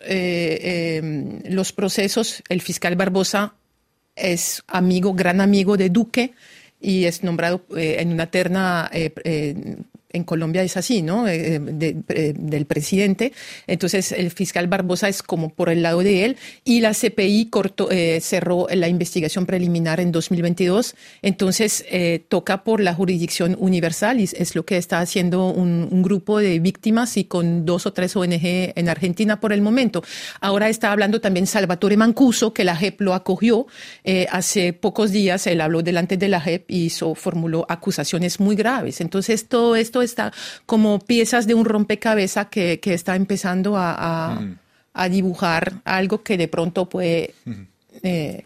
los 1.46 1.72
procesos, 1.72 2.44
el 2.50 2.60
fiscal 2.60 2.98
Barbosa 2.98 3.54
es 4.20 4.64
amigo, 4.68 5.14
gran 5.14 5.42
amigo 5.42 5.78
de 5.78 5.90
Duque 5.90 6.34
y 6.80 7.06
es 7.06 7.24
nombrado 7.24 7.62
eh, 7.76 7.98
en 8.00 8.14
una 8.14 8.28
terna 8.28 8.90
eh, 8.94 9.14
eh, 9.24 9.78
en 10.12 10.24
Colombia 10.24 10.64
es 10.64 10.76
así, 10.78 11.02
¿no? 11.02 11.28
Eh, 11.28 11.56
eh, 11.56 11.96
eh, 12.10 12.34
del 12.36 12.66
presidente. 12.66 13.32
Entonces, 13.68 14.12
el 14.12 14.32
fiscal 14.32 14.68
Barbosa 14.68 15.08
es 15.08 15.22
como 15.22 15.50
por 15.50 15.70
el 15.70 15.84
lado 15.84 16.00
de 16.00 16.26
él 16.26 16.38
y 16.64 16.82
la 16.82 16.94
CPI 16.94 17.48
cortó, 17.50 17.90
cerró 18.22 18.68
la 18.72 18.88
investigación 18.88 19.46
preliminar 19.46 20.00
en 20.00 20.12
2022. 20.12 20.96
Entonces, 21.22 21.86
toca 22.28 22.64
por 22.64 22.80
la 22.80 22.94
jurisdicción 22.94 23.56
universal 23.60 24.20
y 24.20 24.24
es 24.24 24.56
lo 24.56 24.66
que 24.66 24.78
está 24.78 25.00
haciendo 25.00 25.50
un, 25.50 26.00
grupo 26.00 26.40
de 26.40 26.60
víctimas 26.60 27.18
y 27.18 27.26
con 27.26 27.66
dos 27.66 27.86
o 27.86 27.94
tres 27.94 28.16
ONG 28.16 28.40
en 28.76 28.90
Argentina 28.90 29.40
por 29.40 29.54
el 29.54 29.62
momento. 29.62 30.02
Ahora 30.40 30.70
está 30.70 30.92
hablando 30.92 31.20
también 31.20 31.46
Salvatore 31.46 31.98
Mancuso, 31.98 32.54
que 32.54 32.64
la 32.64 32.76
JEP 32.76 33.02
lo 33.02 33.14
acogió. 33.14 33.68
hace 34.32 34.74
pocos 34.74 35.12
días 35.12 35.46
él 35.48 35.62
habló 35.62 35.82
delante 35.82 36.18
de 36.18 36.30
la 36.30 36.40
JEP 36.40 36.72
y 36.72 36.86
hizo, 36.86 37.16
formuló 37.16 37.66
acusaciones 37.70 38.40
muy 38.40 38.56
graves. 38.56 39.02
Entonces, 39.02 39.48
todo 39.48 39.76
esto 39.76 39.99
está 40.02 40.34
como 40.66 41.00
piezas 41.00 41.48
de 41.48 41.54
un 41.54 41.66
rompecabezas 41.66 42.48
que, 42.48 42.80
está 42.84 43.16
empezando 43.16 43.76
a, 43.78 44.40
dibujar 45.10 45.82
algo 45.86 46.24
que 46.24 46.38
de 46.38 46.48
pronto 46.48 46.90
puede... 46.90 47.34
Eh, 48.04 48.44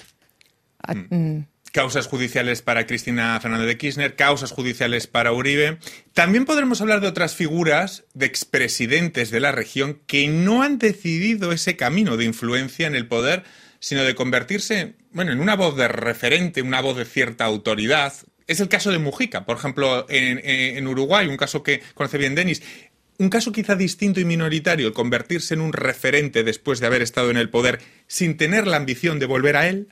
mm. 0.87 1.39
causas 1.71 2.07
judiciales 2.07 2.61
para 2.61 2.85
Cristina 2.85 3.39
Fernández 3.39 3.67
de 3.67 3.77
Kirchner, 3.77 4.15
causas 4.15 4.51
judiciales 4.51 5.07
para 5.07 5.33
Uribe. 5.33 5.79
También 6.13 6.45
podremos 6.45 6.81
hablar 6.81 7.01
de 7.01 7.07
otras 7.07 7.35
figuras 7.35 8.03
de 8.13 8.27
expresidentes 8.27 9.31
de 9.31 9.39
la 9.39 9.51
región 9.51 9.99
que 10.05 10.27
no 10.27 10.61
han 10.61 10.77
decidido 10.77 11.51
ese 11.51 11.75
camino 11.75 12.17
de 12.17 12.25
influencia 12.25 12.85
en 12.87 12.95
el 12.95 13.07
poder, 13.07 13.43
sino 13.79 14.03
de 14.03 14.15
convertirse, 14.15 14.93
bueno, 15.11 15.33
en 15.33 15.41
una 15.41 15.57
voz 15.57 15.75
de 15.75 15.89
referente, 15.89 16.61
una 16.61 16.79
voz 16.79 16.95
de 16.95 17.03
cierta 17.03 17.43
autoridad, 17.43 18.13
es 18.53 18.59
el 18.59 18.69
caso 18.69 18.91
de 18.91 18.99
Mujica, 18.99 19.45
por 19.45 19.57
ejemplo, 19.57 20.05
en, 20.09 20.87
Uruguay, 20.87 21.27
un 21.27 21.37
caso 21.37 21.63
que 21.63 21.81
conoce 21.93 22.17
bien 22.17 22.35
Denis. 22.35 22.61
Un 23.19 23.29
caso 23.29 23.51
quizá 23.51 23.75
distinto 23.75 24.19
y 24.19 24.25
minoritario, 24.25 24.87
el 24.87 24.93
convertirse 24.93 25.53
en 25.53 25.61
un 25.61 25.73
referente 25.73 26.43
después 26.43 26.79
de 26.79 26.87
haber 26.87 27.01
estado 27.01 27.29
en 27.29 27.37
el 27.37 27.49
poder 27.49 27.79
sin 28.07 28.37
tener 28.37 28.65
la 28.65 28.77
ambición 28.77 29.19
de 29.19 29.27
volver 29.27 29.55
a 29.55 29.67
él. 29.67 29.87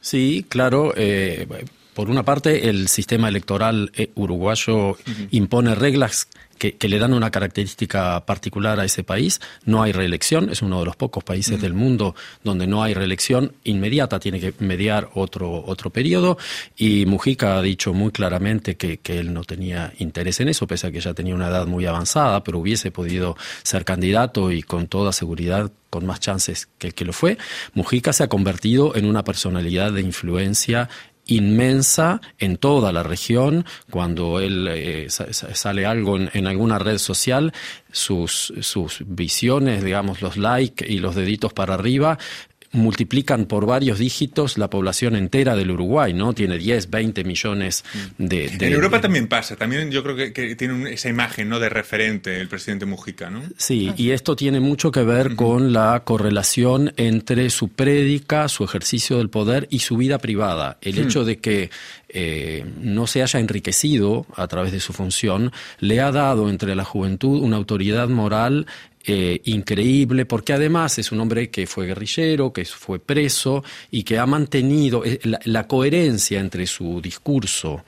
Sí, 0.00 0.44
claro. 0.48 0.92
Eh, 0.96 1.46
por 1.94 2.10
una 2.10 2.22
parte, 2.22 2.68
el 2.68 2.88
sistema 2.88 3.28
electoral 3.28 3.92
eh, 3.94 4.10
uruguayo 4.14 4.96
impone 5.30 5.74
reglas 5.74 6.28
que, 6.70 6.88
le 6.88 6.98
dan 6.98 7.12
una 7.12 7.30
característica 7.30 8.24
particular 8.24 8.78
a 8.78 8.84
ese 8.84 9.02
país. 9.02 9.40
No 9.64 9.82
hay 9.82 9.92
reelección, 9.92 10.50
es 10.50 10.62
uno 10.62 10.78
de 10.80 10.86
los 10.86 10.96
pocos 10.96 11.24
países 11.24 11.60
del 11.60 11.74
mundo 11.74 12.14
donde 12.44 12.66
no 12.66 12.82
hay 12.82 12.94
reelección 12.94 13.52
inmediata, 13.64 14.20
tiene 14.20 14.38
que 14.38 14.54
mediar 14.60 15.10
otro, 15.14 15.64
otro 15.66 15.90
periodo. 15.90 16.38
Y 16.76 17.06
Mujica 17.06 17.58
ha 17.58 17.62
dicho 17.62 17.92
muy 17.92 18.12
claramente 18.12 18.76
que, 18.76 19.00
él 19.12 19.34
no 19.34 19.44
tenía 19.44 19.92
interés 19.98 20.40
en 20.40 20.48
eso, 20.48 20.66
pese 20.66 20.86
a 20.86 20.90
que 20.90 21.00
ya 21.00 21.12
tenía 21.12 21.34
una 21.34 21.48
edad 21.48 21.66
muy 21.66 21.84
avanzada, 21.84 22.42
pero 22.44 22.58
hubiese 22.58 22.90
podido 22.90 23.36
ser 23.62 23.84
candidato 23.84 24.50
y 24.50 24.62
con 24.62 24.86
toda 24.86 25.12
seguridad 25.12 25.70
con 25.90 26.06
más 26.06 26.20
chances 26.20 26.68
que 26.78 26.86
el 26.86 26.94
que 26.94 27.04
lo 27.04 27.12
fue. 27.12 27.36
Mujica 27.74 28.14
se 28.14 28.22
ha 28.22 28.28
convertido 28.28 28.96
en 28.96 29.04
una 29.04 29.24
personalidad 29.24 29.92
de 29.92 30.00
influencia 30.00 30.88
inmensa 31.26 32.20
en 32.38 32.56
toda 32.56 32.92
la 32.92 33.02
región. 33.02 33.64
Cuando 33.90 34.40
él 34.40 34.68
eh, 34.70 35.06
sale 35.08 35.86
algo 35.86 36.18
en, 36.18 36.46
alguna 36.46 36.78
red 36.78 36.98
social, 36.98 37.52
sus, 37.90 38.52
sus 38.60 39.02
visiones, 39.06 39.84
digamos, 39.84 40.22
los 40.22 40.36
likes 40.36 40.86
y 40.86 40.98
los 40.98 41.14
deditos 41.14 41.52
para 41.52 41.74
arriba, 41.74 42.18
multiplican 42.72 43.44
por 43.44 43.66
varios 43.66 43.98
dígitos 43.98 44.58
la 44.58 44.68
población 44.68 45.14
entera 45.16 45.54
del 45.54 45.70
Uruguay, 45.70 46.12
¿no? 46.14 46.32
Tiene 46.32 46.58
10, 46.58 46.90
20 46.90 47.24
millones 47.24 47.84
de... 48.18 48.46
en 48.46 48.72
Europa 48.72 49.00
también 49.00 49.28
pasa, 49.28 49.56
también 49.56 49.90
yo 49.90 50.02
creo 50.02 50.32
que, 50.32 50.56
tiene 50.56 50.92
esa 50.92 51.08
imagen, 51.08 51.48
¿no? 51.48 51.58
De 51.58 51.68
referente 51.68 52.40
el 52.40 52.48
presidente 52.48 52.86
Mujica, 52.86 53.30
¿no? 53.30 53.42
Sí, 53.56 53.92
y 53.96 54.10
esto 54.10 54.36
tiene 54.36 54.60
mucho 54.60 54.90
que 54.90 55.02
ver 55.02 55.36
con 55.36 55.72
la 55.72 56.02
correlación 56.04 56.92
entre 56.96 57.50
su 57.50 57.68
prédica, 57.68 58.48
su 58.48 58.64
ejercicio 58.64 59.18
del 59.18 59.28
poder 59.28 59.68
y 59.70 59.80
su 59.80 59.96
vida 59.96 60.18
privada. 60.18 60.78
El 60.80 60.96
hmm. 60.96 61.02
hecho 61.02 61.24
de 61.24 61.38
que 61.38 61.70
eh, 62.08 62.64
no 62.80 63.06
se 63.06 63.22
haya 63.22 63.40
enriquecido 63.40 64.26
a 64.34 64.46
través 64.46 64.72
de 64.72 64.80
su 64.80 64.92
función, 64.92 65.50
le 65.78 66.00
ha 66.00 66.12
dado 66.12 66.50
entre 66.50 66.74
la 66.74 66.84
juventud 66.84 67.40
una 67.40 67.56
autoridad 67.56 68.08
moral 68.08 68.66
eh, 69.04 69.40
increíble, 69.44 70.26
porque 70.26 70.52
además 70.52 70.96
es 70.98 71.10
un 71.10 71.20
hombre 71.20 71.50
que 71.50 71.66
fue 71.66 71.86
guerrillero, 71.86 72.52
que 72.52 72.64
fue 72.64 73.00
preso 73.00 73.64
y 73.90 74.04
que 74.04 74.18
ha 74.18 74.26
mantenido 74.26 75.04
eh, 75.04 75.18
la, 75.44 75.66
coherencia 75.66 76.38
entre 76.38 76.68
su 76.68 77.00
discurso 77.00 77.84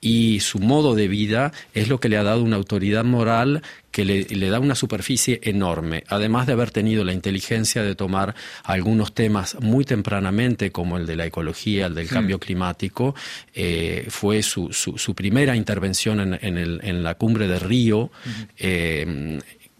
y 0.00 0.38
su 0.40 0.60
modo 0.60 0.94
de 0.94 1.08
vida 1.08 1.50
es 1.72 1.88
lo 1.88 1.98
que 1.98 2.08
le 2.08 2.18
ha 2.18 2.22
dado 2.22 2.42
una 2.42 2.54
autoridad 2.54 3.04
moral 3.04 3.62
que 3.90 4.04
le, 4.04 4.48
da 4.48 4.60
una 4.60 4.74
superficie 4.74 5.40
enorme, 5.42 6.04
además 6.08 6.46
de 6.46 6.52
haber 6.52 6.70
tenido 6.70 7.04
la 7.04 7.12
inteligencia 7.12 7.82
de 7.82 7.94
tomar 7.94 8.34
algunos 8.64 9.14
temas 9.14 9.56
muy 9.60 9.84
tempranamente, 9.84 10.70
como 10.70 10.98
el 10.98 11.06
de 11.06 11.16
la 11.16 11.26
ecología, 11.26 11.86
el 11.86 11.94
del 11.94 12.06
hmm. 12.06 12.10
cambio 12.10 12.38
climático, 12.38 13.14
eh, 13.54 14.06
fue 14.08 14.42
su, 14.42 14.72
su, 14.72 15.14
primera 15.14 15.56
intervención 15.56 16.20
en, 16.20 16.58
el, 16.58 16.80
en, 16.82 17.02
la 17.02 17.14
cumbre 17.14 17.48
de 17.48 17.58
Río, 17.58 18.10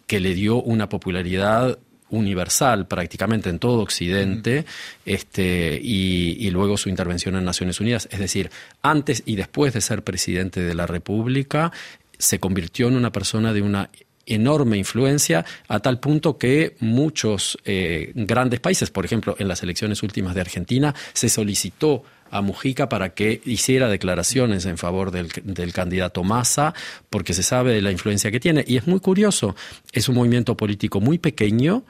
que 0.06 0.20
le 0.20 0.34
dio 0.34 0.60
una 0.62 0.88
popularidad 0.88 1.78
universal 2.10 2.86
prácticamente 2.86 3.50
en 3.50 3.58
todo 3.58 3.82
Occidente 3.82 4.64
este, 5.04 5.78
y, 5.82 6.50
luego 6.50 6.76
su 6.76 6.88
intervención 6.88 7.36
en 7.36 7.44
Naciones 7.44 7.80
Unidas. 7.80 8.08
Es 8.10 8.20
decir, 8.20 8.50
antes 8.82 9.22
y 9.26 9.36
después 9.36 9.72
de 9.74 9.80
ser 9.80 10.04
presidente 10.04 10.60
de 10.60 10.74
la 10.74 10.86
República, 10.86 11.72
se 12.18 12.38
convirtió 12.38 12.88
en 12.88 12.96
una 12.96 13.10
persona 13.10 13.52
de 13.52 13.62
una 13.62 13.90
enorme 14.26 14.78
influencia 14.78 15.44
a 15.68 15.80
tal 15.80 16.00
punto 16.00 16.38
que 16.38 16.76
muchos 16.80 17.58
eh, 17.64 18.12
grandes 18.14 18.60
países, 18.60 18.90
por 18.90 19.04
ejemplo, 19.04 19.36
en 19.38 19.48
las 19.48 19.62
elecciones 19.62 20.02
últimas 20.02 20.34
de 20.34 20.40
Argentina, 20.40 20.94
se 21.12 21.28
solicitó 21.28 22.04
a 22.34 22.40
Mujica 22.40 22.88
para 22.88 23.14
que 23.14 23.40
hiciera 23.44 23.88
declaraciones 23.88 24.66
en 24.66 24.76
favor 24.76 25.12
del, 25.12 25.28
del, 25.44 25.72
candidato 25.72 26.24
Massa, 26.24 26.74
porque 27.08 27.32
se 27.32 27.44
sabe 27.44 27.72
de 27.72 27.80
la 27.80 27.92
influencia 27.92 28.32
que 28.32 28.40
tiene. 28.40 28.64
Y 28.66 28.76
es 28.76 28.88
muy 28.88 28.98
curioso, 28.98 29.54
es 29.92 30.08
un 30.08 30.16
movimiento 30.16 30.56
político 30.56 31.00
muy 31.00 31.18
pequeño, 31.18 31.84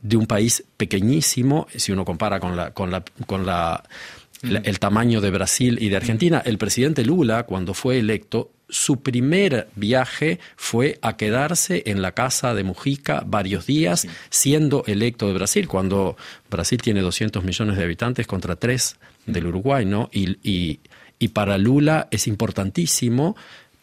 de 0.00 0.16
un 0.16 0.26
país 0.26 0.62
pequeñísimo, 0.76 1.66
si 1.74 1.90
uno 1.90 2.04
compara 2.04 2.38
con 2.38 2.56
la, 2.56 2.70
con 2.70 2.92
la, 2.92 3.02
con 3.26 3.44
la 3.44 3.82
el 4.42 4.78
tamaño 4.78 5.20
de 5.20 5.30
Brasil 5.30 5.78
y 5.80 5.88
de 5.88 5.96
Argentina. 5.96 6.40
El 6.44 6.58
presidente 6.58 7.04
Lula, 7.04 7.42
cuando 7.42 7.74
fue 7.74 7.98
electo, 7.98 8.52
su 8.68 9.02
primer 9.02 9.68
viaje 9.74 10.38
fue 10.56 10.98
a 11.02 11.16
quedarse 11.16 11.82
en 11.86 12.02
la 12.02 12.12
casa 12.12 12.54
de 12.54 12.62
Mujica 12.62 13.24
varios 13.26 13.66
días, 13.66 14.06
siendo 14.30 14.84
electo 14.86 15.26
de 15.26 15.34
Brasil, 15.34 15.66
cuando 15.66 16.16
Brasil 16.50 16.80
tiene 16.80 17.00
200 17.00 17.42
millones 17.42 17.76
de 17.76 17.84
habitantes 17.84 18.26
contra 18.26 18.56
3 18.56 18.96
del 19.28 19.46
Uruguay, 19.46 19.84
¿no? 19.84 20.10
Y, 20.12 20.38
y, 20.42 20.80
y 21.18 21.28
para 21.28 21.58
Lula 21.58 22.08
es 22.10 22.26
importantísimo 22.26 23.36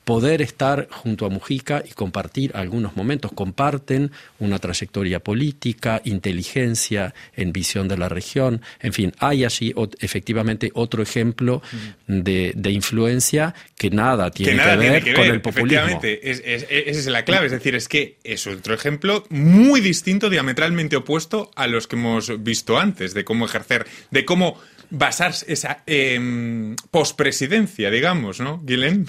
poder 0.06 0.44
estar 0.44 0.88
junto 0.90 1.26
a 1.26 1.30
Mujica 1.30 1.84
y 1.86 1.92
compartir 1.92 2.52
algunos 2.54 2.96
momentos. 2.96 3.32
Comparten 3.34 4.12
una 4.40 4.60
trayectoria 4.60 5.20
política, 5.20 6.02
inteligencia 6.06 7.14
en 7.36 7.52
visión 7.52 7.88
de 7.88 7.98
la 7.98 8.08
región. 8.08 8.62
En 8.80 8.94
fin, 8.94 9.14
hay 9.20 9.44
allí 9.44 9.74
efectivamente 10.00 10.72
otro 10.76 11.02
ejemplo 11.02 11.62
de, 12.08 12.54
influencia 12.76 13.56
que 13.78 13.90
nada 13.90 14.30
tiene, 14.30 14.62
que, 14.62 14.76
ver 14.76 15.14
con 15.16 15.26
el 15.26 15.42
populismo. 15.42 15.80
Efectivamente, 15.80 16.90
esa 16.90 17.00
es 17.00 17.08
la 17.08 17.26
clave. 17.26 17.48
Es 17.48 17.52
decir, 17.52 17.74
es 17.74 17.88
que 17.88 18.18
es 18.24 18.46
otro 18.46 18.76
ejemplo 18.76 19.26
muy 19.30 19.82
distinto, 19.82 20.30
diametralmente 20.30 20.98
opuesto 20.98 21.50
a 21.56 21.66
los 21.66 21.88
que 21.88 21.96
hemos 21.96 22.44
visto 22.44 22.78
antes, 22.78 23.16
de 23.16 23.26
cómo 23.26 23.46
ejercer, 23.46 23.88
de 24.12 24.24
cómo 24.24 24.60
basarse 24.90 25.52
esa 25.52 25.84
eh, 25.88 26.76
pospresidencia, 26.92 27.90
digamos, 27.90 28.40
¿no, 28.40 28.62
Guilén? 28.64 29.08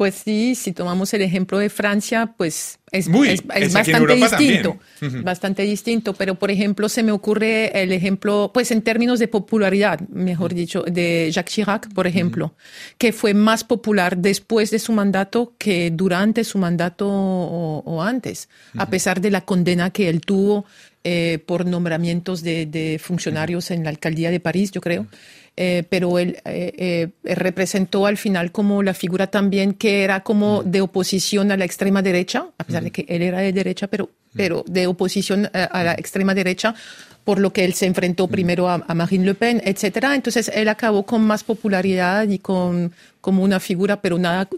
Pues 0.00 0.14
sí, 0.14 0.54
si 0.54 0.72
tomamos 0.72 1.12
el 1.12 1.20
ejemplo 1.20 1.58
de 1.58 1.68
Francia, 1.68 2.32
pues 2.38 2.78
es, 2.90 3.06
bastante 3.06 4.14
distinto, 4.14 4.78
bastante 5.22 5.62
distinto. 5.64 6.14
Pero, 6.14 6.36
por 6.36 6.50
ejemplo, 6.50 6.88
se 6.88 7.02
me 7.02 7.12
ocurre 7.12 7.82
el 7.82 7.92
ejemplo, 7.92 8.50
pues 8.54 8.70
en 8.70 8.80
términos 8.80 9.18
de 9.18 9.28
popularidad, 9.28 10.00
mejor 10.08 10.54
dicho, 10.54 10.84
de 10.84 11.30
Jacques 11.30 11.52
Chirac, 11.52 11.92
por 11.92 12.06
ejemplo, 12.06 12.54
que 12.96 13.12
fue 13.12 13.34
más 13.34 13.62
popular 13.62 14.16
después 14.16 14.70
de 14.70 14.78
su 14.78 14.94
mandato 14.94 15.52
que 15.58 15.90
durante 15.90 16.44
su 16.44 16.56
mandato 16.56 17.06
o, 17.06 18.02
antes, 18.02 18.48
a 18.78 18.88
pesar 18.88 19.20
de 19.20 19.30
la 19.30 19.42
condena 19.42 19.90
que 19.90 20.08
él 20.08 20.22
tuvo 20.22 20.64
eh, 21.04 21.38
por 21.46 21.66
nombramientos 21.66 22.42
de, 22.42 23.00
funcionarios 23.02 23.70
en 23.70 23.84
la 23.84 23.90
alcaldía 23.90 24.30
de 24.30 24.40
París, 24.40 24.70
yo 24.70 24.80
creo. 24.80 25.06
Eh, 25.56 25.84
pero 25.88 26.18
él 26.18 26.38
eh, 26.44 27.10
eh, 27.24 27.34
representó 27.34 28.06
al 28.06 28.16
final 28.16 28.52
como 28.52 28.82
la 28.82 28.94
figura 28.94 29.26
también 29.26 29.74
que 29.74 30.04
era 30.04 30.20
como 30.20 30.62
de 30.62 30.80
oposición 30.80 31.50
a 31.50 31.56
la 31.56 31.64
extrema 31.64 32.02
derecha, 32.02 32.46
a 32.56 32.64
pesar 32.64 32.84
de 32.84 32.90
que 32.90 33.04
él 33.08 33.20
era 33.20 33.40
de 33.40 33.52
derecha, 33.52 33.86
pero, 33.88 34.10
pero 34.34 34.64
de 34.66 34.86
oposición 34.86 35.50
a 35.52 35.84
la 35.84 35.92
extrema 35.94 36.34
derecha, 36.34 36.74
por 37.30 37.38
lo 37.38 37.52
que 37.52 37.64
él 37.64 37.74
se 37.74 37.86
enfrentó 37.86 38.26
mm. 38.26 38.30
primero 38.32 38.68
a, 38.68 38.78
Marine 38.92 39.24
Le 39.24 39.34
Pen, 39.34 39.62
etcétera. 39.64 40.16
Entonces 40.16 40.50
él 40.52 40.68
acabó 40.68 41.06
con 41.06 41.22
más 41.22 41.44
popularidad 41.44 42.28
y 42.28 42.40
con 42.40 42.92
como 43.20 43.44
una 43.44 43.60
figura, 43.60 44.02
pero 44.02 44.18
nada, 44.18 44.48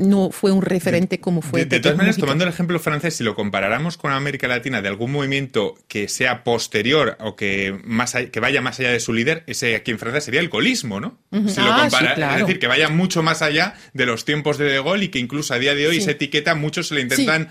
no 0.00 0.30
fue 0.32 0.50
un 0.50 0.62
referente 0.62 1.20
como 1.20 1.42
fue. 1.42 1.64
De, 1.64 1.78
todas 1.78 1.96
maneras, 1.96 2.16
tomando 2.16 2.42
el 2.42 2.50
ejemplo 2.50 2.80
francés, 2.80 3.14
si 3.14 3.22
lo 3.22 3.36
comparáramos 3.36 3.96
con 3.96 4.10
América 4.10 4.48
Latina 4.48 4.82
de 4.82 4.88
algún 4.88 5.12
movimiento 5.12 5.76
que 5.86 6.08
sea 6.08 6.42
posterior 6.42 7.16
o 7.20 7.36
que 7.36 7.78
más 7.84 8.16
que 8.32 8.40
vaya 8.40 8.60
más 8.60 8.80
allá 8.80 8.90
de 8.90 8.98
su 8.98 9.12
líder, 9.12 9.44
ese 9.46 9.76
aquí 9.76 9.92
en 9.92 10.00
Francia 10.00 10.20
sería 10.20 10.40
el 10.40 10.50
colismo, 10.50 10.98
¿no? 10.98 11.18
Si 11.30 11.60
lo 11.60 11.72
ah, 11.72 11.86
Es 11.86 12.40
decir, 12.40 12.58
que 12.58 12.66
vaya 12.66 12.88
mucho 12.88 13.22
más 13.22 13.42
allá 13.42 13.74
de 13.92 14.06
los 14.06 14.24
tiempos 14.24 14.58
de 14.58 14.64
De 14.64 14.82
Gaulle 14.82 15.04
y 15.04 15.08
que 15.10 15.20
incluso 15.20 15.54
a 15.54 15.60
día 15.60 15.76
de 15.76 15.86
hoy 15.86 15.98
esa 15.98 16.10
etiqueta 16.10 16.56
muchos 16.56 16.88
se 16.88 16.96
le 16.96 17.02
intentan 17.02 17.48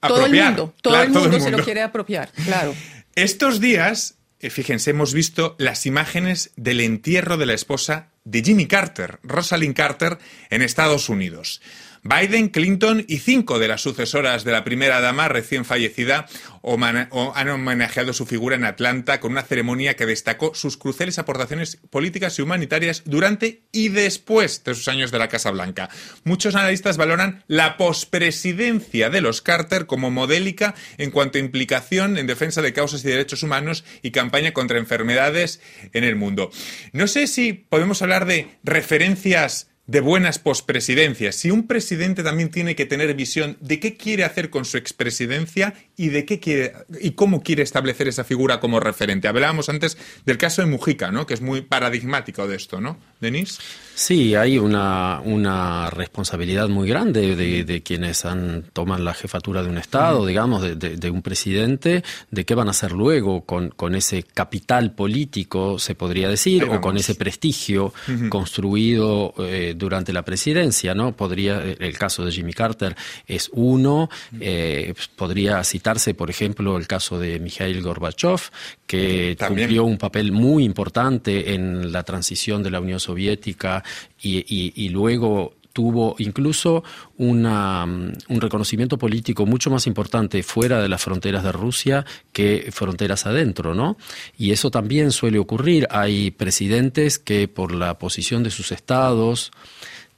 Todo 0.00 0.26
el 0.26 0.34
mundo, 0.34 0.74
todo, 0.82 1.02
el 1.02 1.08
mundo 1.08 1.40
se 1.40 1.50
lo 1.50 1.64
quiere 1.64 1.80
apropiar, 1.80 2.28
claro. 2.44 2.74
Estos 3.16 3.60
días, 3.60 4.18
eh, 4.38 4.50
fíjense, 4.50 4.90
hemos 4.90 5.14
visto 5.14 5.56
las 5.58 5.84
imágenes 5.84 6.52
del 6.56 6.80
entierro 6.80 7.36
de 7.36 7.46
la 7.46 7.54
esposa 7.54 8.10
de 8.24 8.42
Jimmy 8.42 8.66
Carter, 8.66 9.18
Rosalind 9.22 9.74
Carter, 9.74 10.18
en 10.48 10.62
Estados 10.62 11.08
Unidos. 11.08 11.60
Biden, 12.02 12.48
Clinton 12.48 13.04
y 13.08 13.18
cinco 13.18 13.58
de 13.58 13.68
las 13.68 13.82
sucesoras 13.82 14.44
de 14.44 14.52
la 14.52 14.64
primera 14.64 15.00
dama 15.00 15.28
recién 15.28 15.66
fallecida 15.66 16.26
han 16.62 17.48
homenajeado 17.48 18.12
su 18.12 18.26
figura 18.26 18.56
en 18.56 18.64
Atlanta 18.64 19.20
con 19.20 19.32
una 19.32 19.42
ceremonia 19.42 19.96
que 19.96 20.06
destacó 20.06 20.54
sus 20.54 20.76
cruciales 20.76 21.18
aportaciones 21.18 21.76
políticas 21.90 22.38
y 22.38 22.42
humanitarias 22.42 23.02
durante 23.04 23.62
y 23.72 23.88
después 23.88 24.64
de 24.64 24.74
sus 24.74 24.88
años 24.88 25.10
de 25.10 25.18
la 25.18 25.28
Casa 25.28 25.50
Blanca. 25.50 25.90
Muchos 26.24 26.54
analistas 26.54 26.96
valoran 26.96 27.44
la 27.48 27.76
pospresidencia 27.76 29.10
de 29.10 29.20
los 29.20 29.42
Carter 29.42 29.86
como 29.86 30.10
modélica 30.10 30.74
en 30.98 31.10
cuanto 31.10 31.38
a 31.38 31.40
implicación 31.40 32.18
en 32.18 32.26
defensa 32.26 32.62
de 32.62 32.72
causas 32.72 33.04
y 33.04 33.08
derechos 33.08 33.42
humanos 33.42 33.84
y 34.02 34.10
campaña 34.10 34.52
contra 34.52 34.78
enfermedades 34.78 35.60
en 35.92 36.04
el 36.04 36.16
mundo. 36.16 36.50
No 36.92 37.06
sé 37.06 37.26
si 37.26 37.52
podemos 37.52 38.02
hablar 38.02 38.26
de 38.26 38.58
referencias 38.64 39.69
de 39.90 40.00
buenas 40.00 40.38
pospresidencias. 40.38 41.34
Si 41.34 41.50
un 41.50 41.66
presidente 41.66 42.22
también 42.22 42.50
tiene 42.50 42.76
que 42.76 42.86
tener 42.86 43.12
visión 43.14 43.56
de 43.60 43.80
qué 43.80 43.96
quiere 43.96 44.22
hacer 44.22 44.48
con 44.48 44.64
su 44.64 44.76
expresidencia 44.76 45.74
y 45.96 46.10
de 46.10 46.24
qué 46.24 46.38
quiere 46.38 46.74
y 47.00 47.10
cómo 47.12 47.42
quiere 47.42 47.64
establecer 47.64 48.06
esa 48.06 48.22
figura 48.22 48.60
como 48.60 48.78
referente. 48.78 49.26
Hablábamos 49.26 49.68
antes 49.68 49.98
del 50.24 50.38
caso 50.38 50.62
de 50.62 50.68
Mujica, 50.68 51.10
¿no? 51.10 51.26
Que 51.26 51.34
es 51.34 51.40
muy 51.40 51.62
paradigmático 51.62 52.46
de 52.46 52.54
esto, 52.54 52.80
¿no? 52.80 52.98
Denis. 53.20 53.58
Sí, 53.94 54.34
hay 54.34 54.58
una, 54.58 55.20
una 55.24 55.90
responsabilidad 55.90 56.68
muy 56.68 56.88
grande 56.88 57.34
de, 57.36 57.82
quienes 57.82 58.24
han, 58.24 58.64
toman 58.72 59.04
la 59.04 59.12
jefatura 59.12 59.62
de 59.62 59.68
un 59.68 59.76
Estado, 59.76 60.24
digamos, 60.24 60.62
de, 60.78 61.10
un 61.10 61.20
presidente, 61.20 62.02
de 62.30 62.44
qué 62.44 62.54
van 62.54 62.68
a 62.68 62.70
hacer 62.70 62.92
luego 62.92 63.44
con, 63.44 63.70
con 63.70 63.94
ese 63.94 64.22
capital 64.22 64.92
político, 64.92 65.78
se 65.78 65.94
podría 65.94 66.28
decir, 66.28 66.64
o 66.64 66.80
con 66.80 66.96
ese 66.96 67.14
prestigio 67.14 67.92
construido 68.30 69.34
eh, 69.38 69.74
durante 69.80 70.12
la 70.12 70.22
presidencia, 70.22 70.94
¿no? 70.94 71.16
Podría, 71.16 71.60
el 71.60 71.98
caso 71.98 72.24
de 72.24 72.30
Jimmy 72.30 72.52
Carter 72.52 72.94
es 73.26 73.50
uno, 73.52 74.08
eh, 74.38 74.94
podría 75.16 75.64
citarse, 75.64 76.14
por 76.14 76.30
ejemplo, 76.30 76.76
el 76.76 76.86
caso 76.86 77.18
de 77.18 77.40
Mikhail 77.40 77.82
Gorbachev, 77.82 78.40
que 78.86 79.36
cumplió 79.36 79.84
un 79.84 79.98
papel 79.98 80.30
muy 80.30 80.62
importante 80.64 81.54
en 81.54 81.90
la 81.90 82.04
transición 82.04 82.62
de 82.62 82.70
la 82.70 82.80
Unión 82.80 83.00
Soviética 83.00 83.82
y, 84.22 84.88
luego 84.90 85.54
tuvo 85.72 86.16
incluso 86.18 86.82
una, 87.16 87.84
un 87.84 88.40
reconocimiento 88.40 88.98
político 88.98 89.46
mucho 89.46 89.70
más 89.70 89.86
importante 89.86 90.42
fuera 90.42 90.80
de 90.80 90.88
las 90.88 91.02
fronteras 91.02 91.44
de 91.44 91.52
Rusia 91.52 92.04
que 92.32 92.68
fronteras 92.72 93.26
adentro, 93.26 93.74
¿no? 93.74 93.96
Y 94.36 94.52
eso 94.52 94.70
también 94.70 95.12
suele 95.12 95.38
ocurrir. 95.38 95.86
Hay 95.90 96.30
presidentes 96.30 97.18
que 97.18 97.48
por 97.48 97.74
la 97.74 97.98
posición 97.98 98.42
de 98.42 98.50
sus 98.50 98.72
estados, 98.72 99.52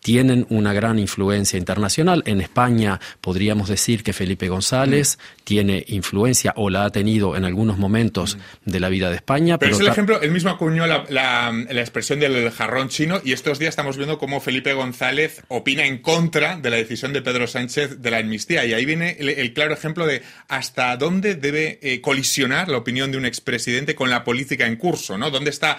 tienen 0.03 0.47
una 0.51 0.73
gran 0.73 0.99
influencia 0.99 1.59
internacional. 1.59 2.23
En 2.27 2.41
España 2.41 3.01
podríamos 3.21 3.69
decir 3.69 4.03
que 4.03 4.12
Felipe 4.12 4.49
González 4.49 5.17
mm. 5.17 5.43
tiene 5.45 5.85
influencia 5.88 6.53
o 6.57 6.71
la 6.71 6.85
ha 6.85 6.91
tenido 6.91 7.37
en 7.37 7.45
algunos 7.45 7.79
momentos 7.79 8.37
mm. 8.37 8.71
de 8.71 8.81
la 8.81 8.88
vida 8.88 9.11
de 9.11 9.17
España. 9.17 9.59
Pero, 9.59 9.75
es 9.75 9.81
el 9.81 9.87
ejemplo, 9.87 10.21
él 10.21 10.33
mismo 10.33 10.51
acuñó 10.51 10.87
la, 10.87 11.05
la, 11.09 11.81
expresión 11.81 12.19
del 12.19 12.51
jarrón 12.51 12.88
chino 12.88 13.21
y 13.25 13.33
estos 13.33 13.59
días 13.59 13.71
estamos 13.71 13.97
viendo 13.97 14.19
cómo 14.19 14.41
Felipe 14.41 14.73
González 14.73 15.43
opina 15.49 15.87
en 15.87 15.99
contra 15.99 16.57
de 16.57 16.71
la 16.71 16.77
decisión 16.77 17.12
de 17.12 17.23
Pedro 17.23 17.47
Sánchez 17.47 18.03
de 18.03 18.11
la 18.11 18.19
amnistía. 18.19 18.65
Y 18.67 18.75
ahí 18.75 18.85
viene 18.85 19.17
el, 19.21 19.53
claro 19.53 19.73
ejemplo 19.73 20.07
de 20.07 20.23
hasta 20.49 20.97
dónde 20.97 21.37
debe 21.37 21.79
eh, 21.81 22.01
colisionar 22.01 22.69
la 22.69 22.79
opinión 22.79 23.12
de 23.12 23.19
un 23.19 23.27
expresidente 23.27 23.95
con 23.95 24.11
la 24.11 24.25
política 24.25 24.67
en 24.67 24.77
curso, 24.77 25.17
¿no? 25.17 25.31
¿Dónde 25.31 25.51
está, 25.51 25.79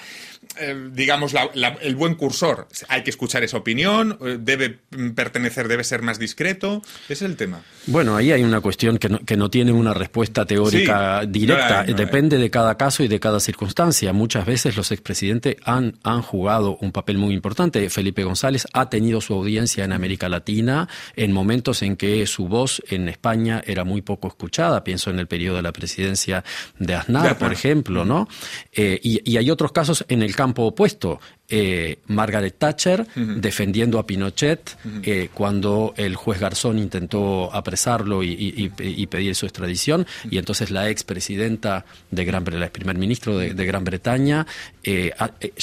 eh, 0.60 0.90
digamos, 0.94 1.34
el 1.82 1.96
buen 1.96 2.16
cursor? 2.16 2.70
Hay 2.88 3.04
que 3.04 3.10
escuchar 3.10 3.44
esa 3.44 3.58
opinión 3.58 4.13
eh, 4.22 4.38
debe 4.40 4.80
pertenecer, 5.16 5.68
debe 5.68 5.84
ser 5.84 6.02
más 6.02 6.20
discreto? 6.20 6.82
Ese 7.06 7.14
es 7.14 7.22
el 7.24 7.36
tema. 7.36 7.62
Bueno, 7.88 8.16
ahí 8.16 8.32
hay 8.32 8.44
una 8.44 8.62
cuestión 8.62 8.98
que 8.98 9.10
no, 9.10 9.20
que 9.20 9.38
no 9.38 9.50
tiene 9.50 9.72
una 9.72 9.94
respuesta 9.94 10.46
teórica 10.46 11.26
directa. 11.28 11.84
Depende 11.84 12.38
de 12.38 12.50
cada 12.50 12.76
caso 12.78 13.04
y 13.04 13.08
de 13.08 13.20
cada 13.20 13.40
circunstancia. 13.40 14.14
Muchas 14.14 14.46
veces 14.46 14.78
los 14.78 14.92
expresidentes 14.92 15.58
han, 15.64 15.98
han 16.04 16.22
jugado 16.22 16.78
un 16.82 16.92
papel 16.92 17.18
muy 17.18 17.34
importante. 17.34 17.90
Felipe 17.90 18.24
González 18.24 18.68
ha 18.74 18.90
tenido 18.90 19.22
su 19.22 19.34
audiencia 19.34 19.84
en 19.84 19.92
América 19.92 20.30
Latina 20.30 20.88
en 21.16 21.32
momentos 21.32 21.82
en 21.82 21.96
que 21.96 22.26
su 22.26 22.48
voz 22.48 22.82
en 22.90 23.10
España 23.10 23.62
era 23.66 23.84
muy 23.84 24.02
poco 24.02 24.28
escuchada. 24.28 24.84
Pienso 24.84 25.10
en 25.10 25.20
el 25.20 25.28
periodo 25.28 25.58
de 25.58 25.64
la 25.64 25.72
presidencia 25.72 26.44
de 26.80 26.96
Aznar, 26.96 27.38
por 27.38 27.52
ejemplo, 27.52 28.06
¿no? 28.06 28.28
Eh, 28.72 29.00
y, 29.04 29.30
y 29.30 29.38
hay 29.38 29.50
otros 29.50 29.72
casos 29.72 30.06
en 30.08 30.22
el 30.22 30.36
campo 30.36 30.64
opuesto. 30.64 31.20
Eh, 31.50 32.00
Margaret 32.08 32.56
Thatcher 32.58 33.06
defendiendo 33.16 34.00
a 34.00 34.08
Pinochet 34.08 34.78
eh, 35.04 35.28
cuando 35.34 35.94
el 35.98 36.16
juez 36.16 36.40
Garzón 36.40 36.80
intentó 36.80 37.54
apresarlo 37.54 38.24
y, 38.24 38.70
pedir 39.10 39.36
su 39.36 39.46
extradición 39.46 40.08
y 40.32 40.38
entonces 40.38 40.72
la 40.72 40.90
expresidenta 40.90 41.86
de 42.10 42.24
Gran 42.24 42.46
el 42.48 42.70
primer 42.72 42.98
ministro 42.98 43.38
de, 43.38 43.66
Gran 43.66 43.84
Bretaña 43.84 44.48
eh, 44.84 45.12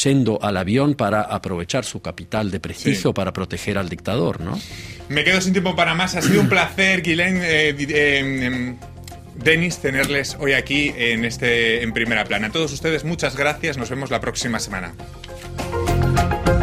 yendo 0.04 0.38
al 0.42 0.58
avión 0.58 0.94
para 0.94 1.22
aprovechar 1.22 1.86
su 1.86 2.02
capital 2.02 2.50
de 2.50 2.60
prestigio 2.60 3.14
para 3.14 3.32
proteger 3.32 3.78
al 3.78 3.88
dictador, 3.88 4.42
¿no? 4.42 4.60
Me 5.08 5.24
quedo 5.24 5.40
sin 5.40 5.52
tiempo 5.54 5.74
para 5.74 5.94
más. 5.94 6.14
Ha 6.14 6.22
sido 6.22 6.42
un 6.42 6.48
placer, 6.50 7.02
Guilén. 7.02 7.40
Em, 7.42 8.76
Denis, 9.34 9.78
tenerles 9.78 10.36
hoy 10.38 10.52
aquí 10.52 10.92
en, 10.94 11.24
este, 11.24 11.82
en 11.82 11.92
primera 11.92 12.24
plana. 12.24 12.48
A 12.48 12.50
todos 12.50 12.72
ustedes, 12.72 13.04
muchas 13.04 13.36
gracias. 13.36 13.78
Nos 13.78 13.88
vemos 13.88 14.10
la 14.10 14.20
próxima 14.20 14.60
semana. 14.60 14.92
Thank 15.60 16.48
you. 16.48 16.59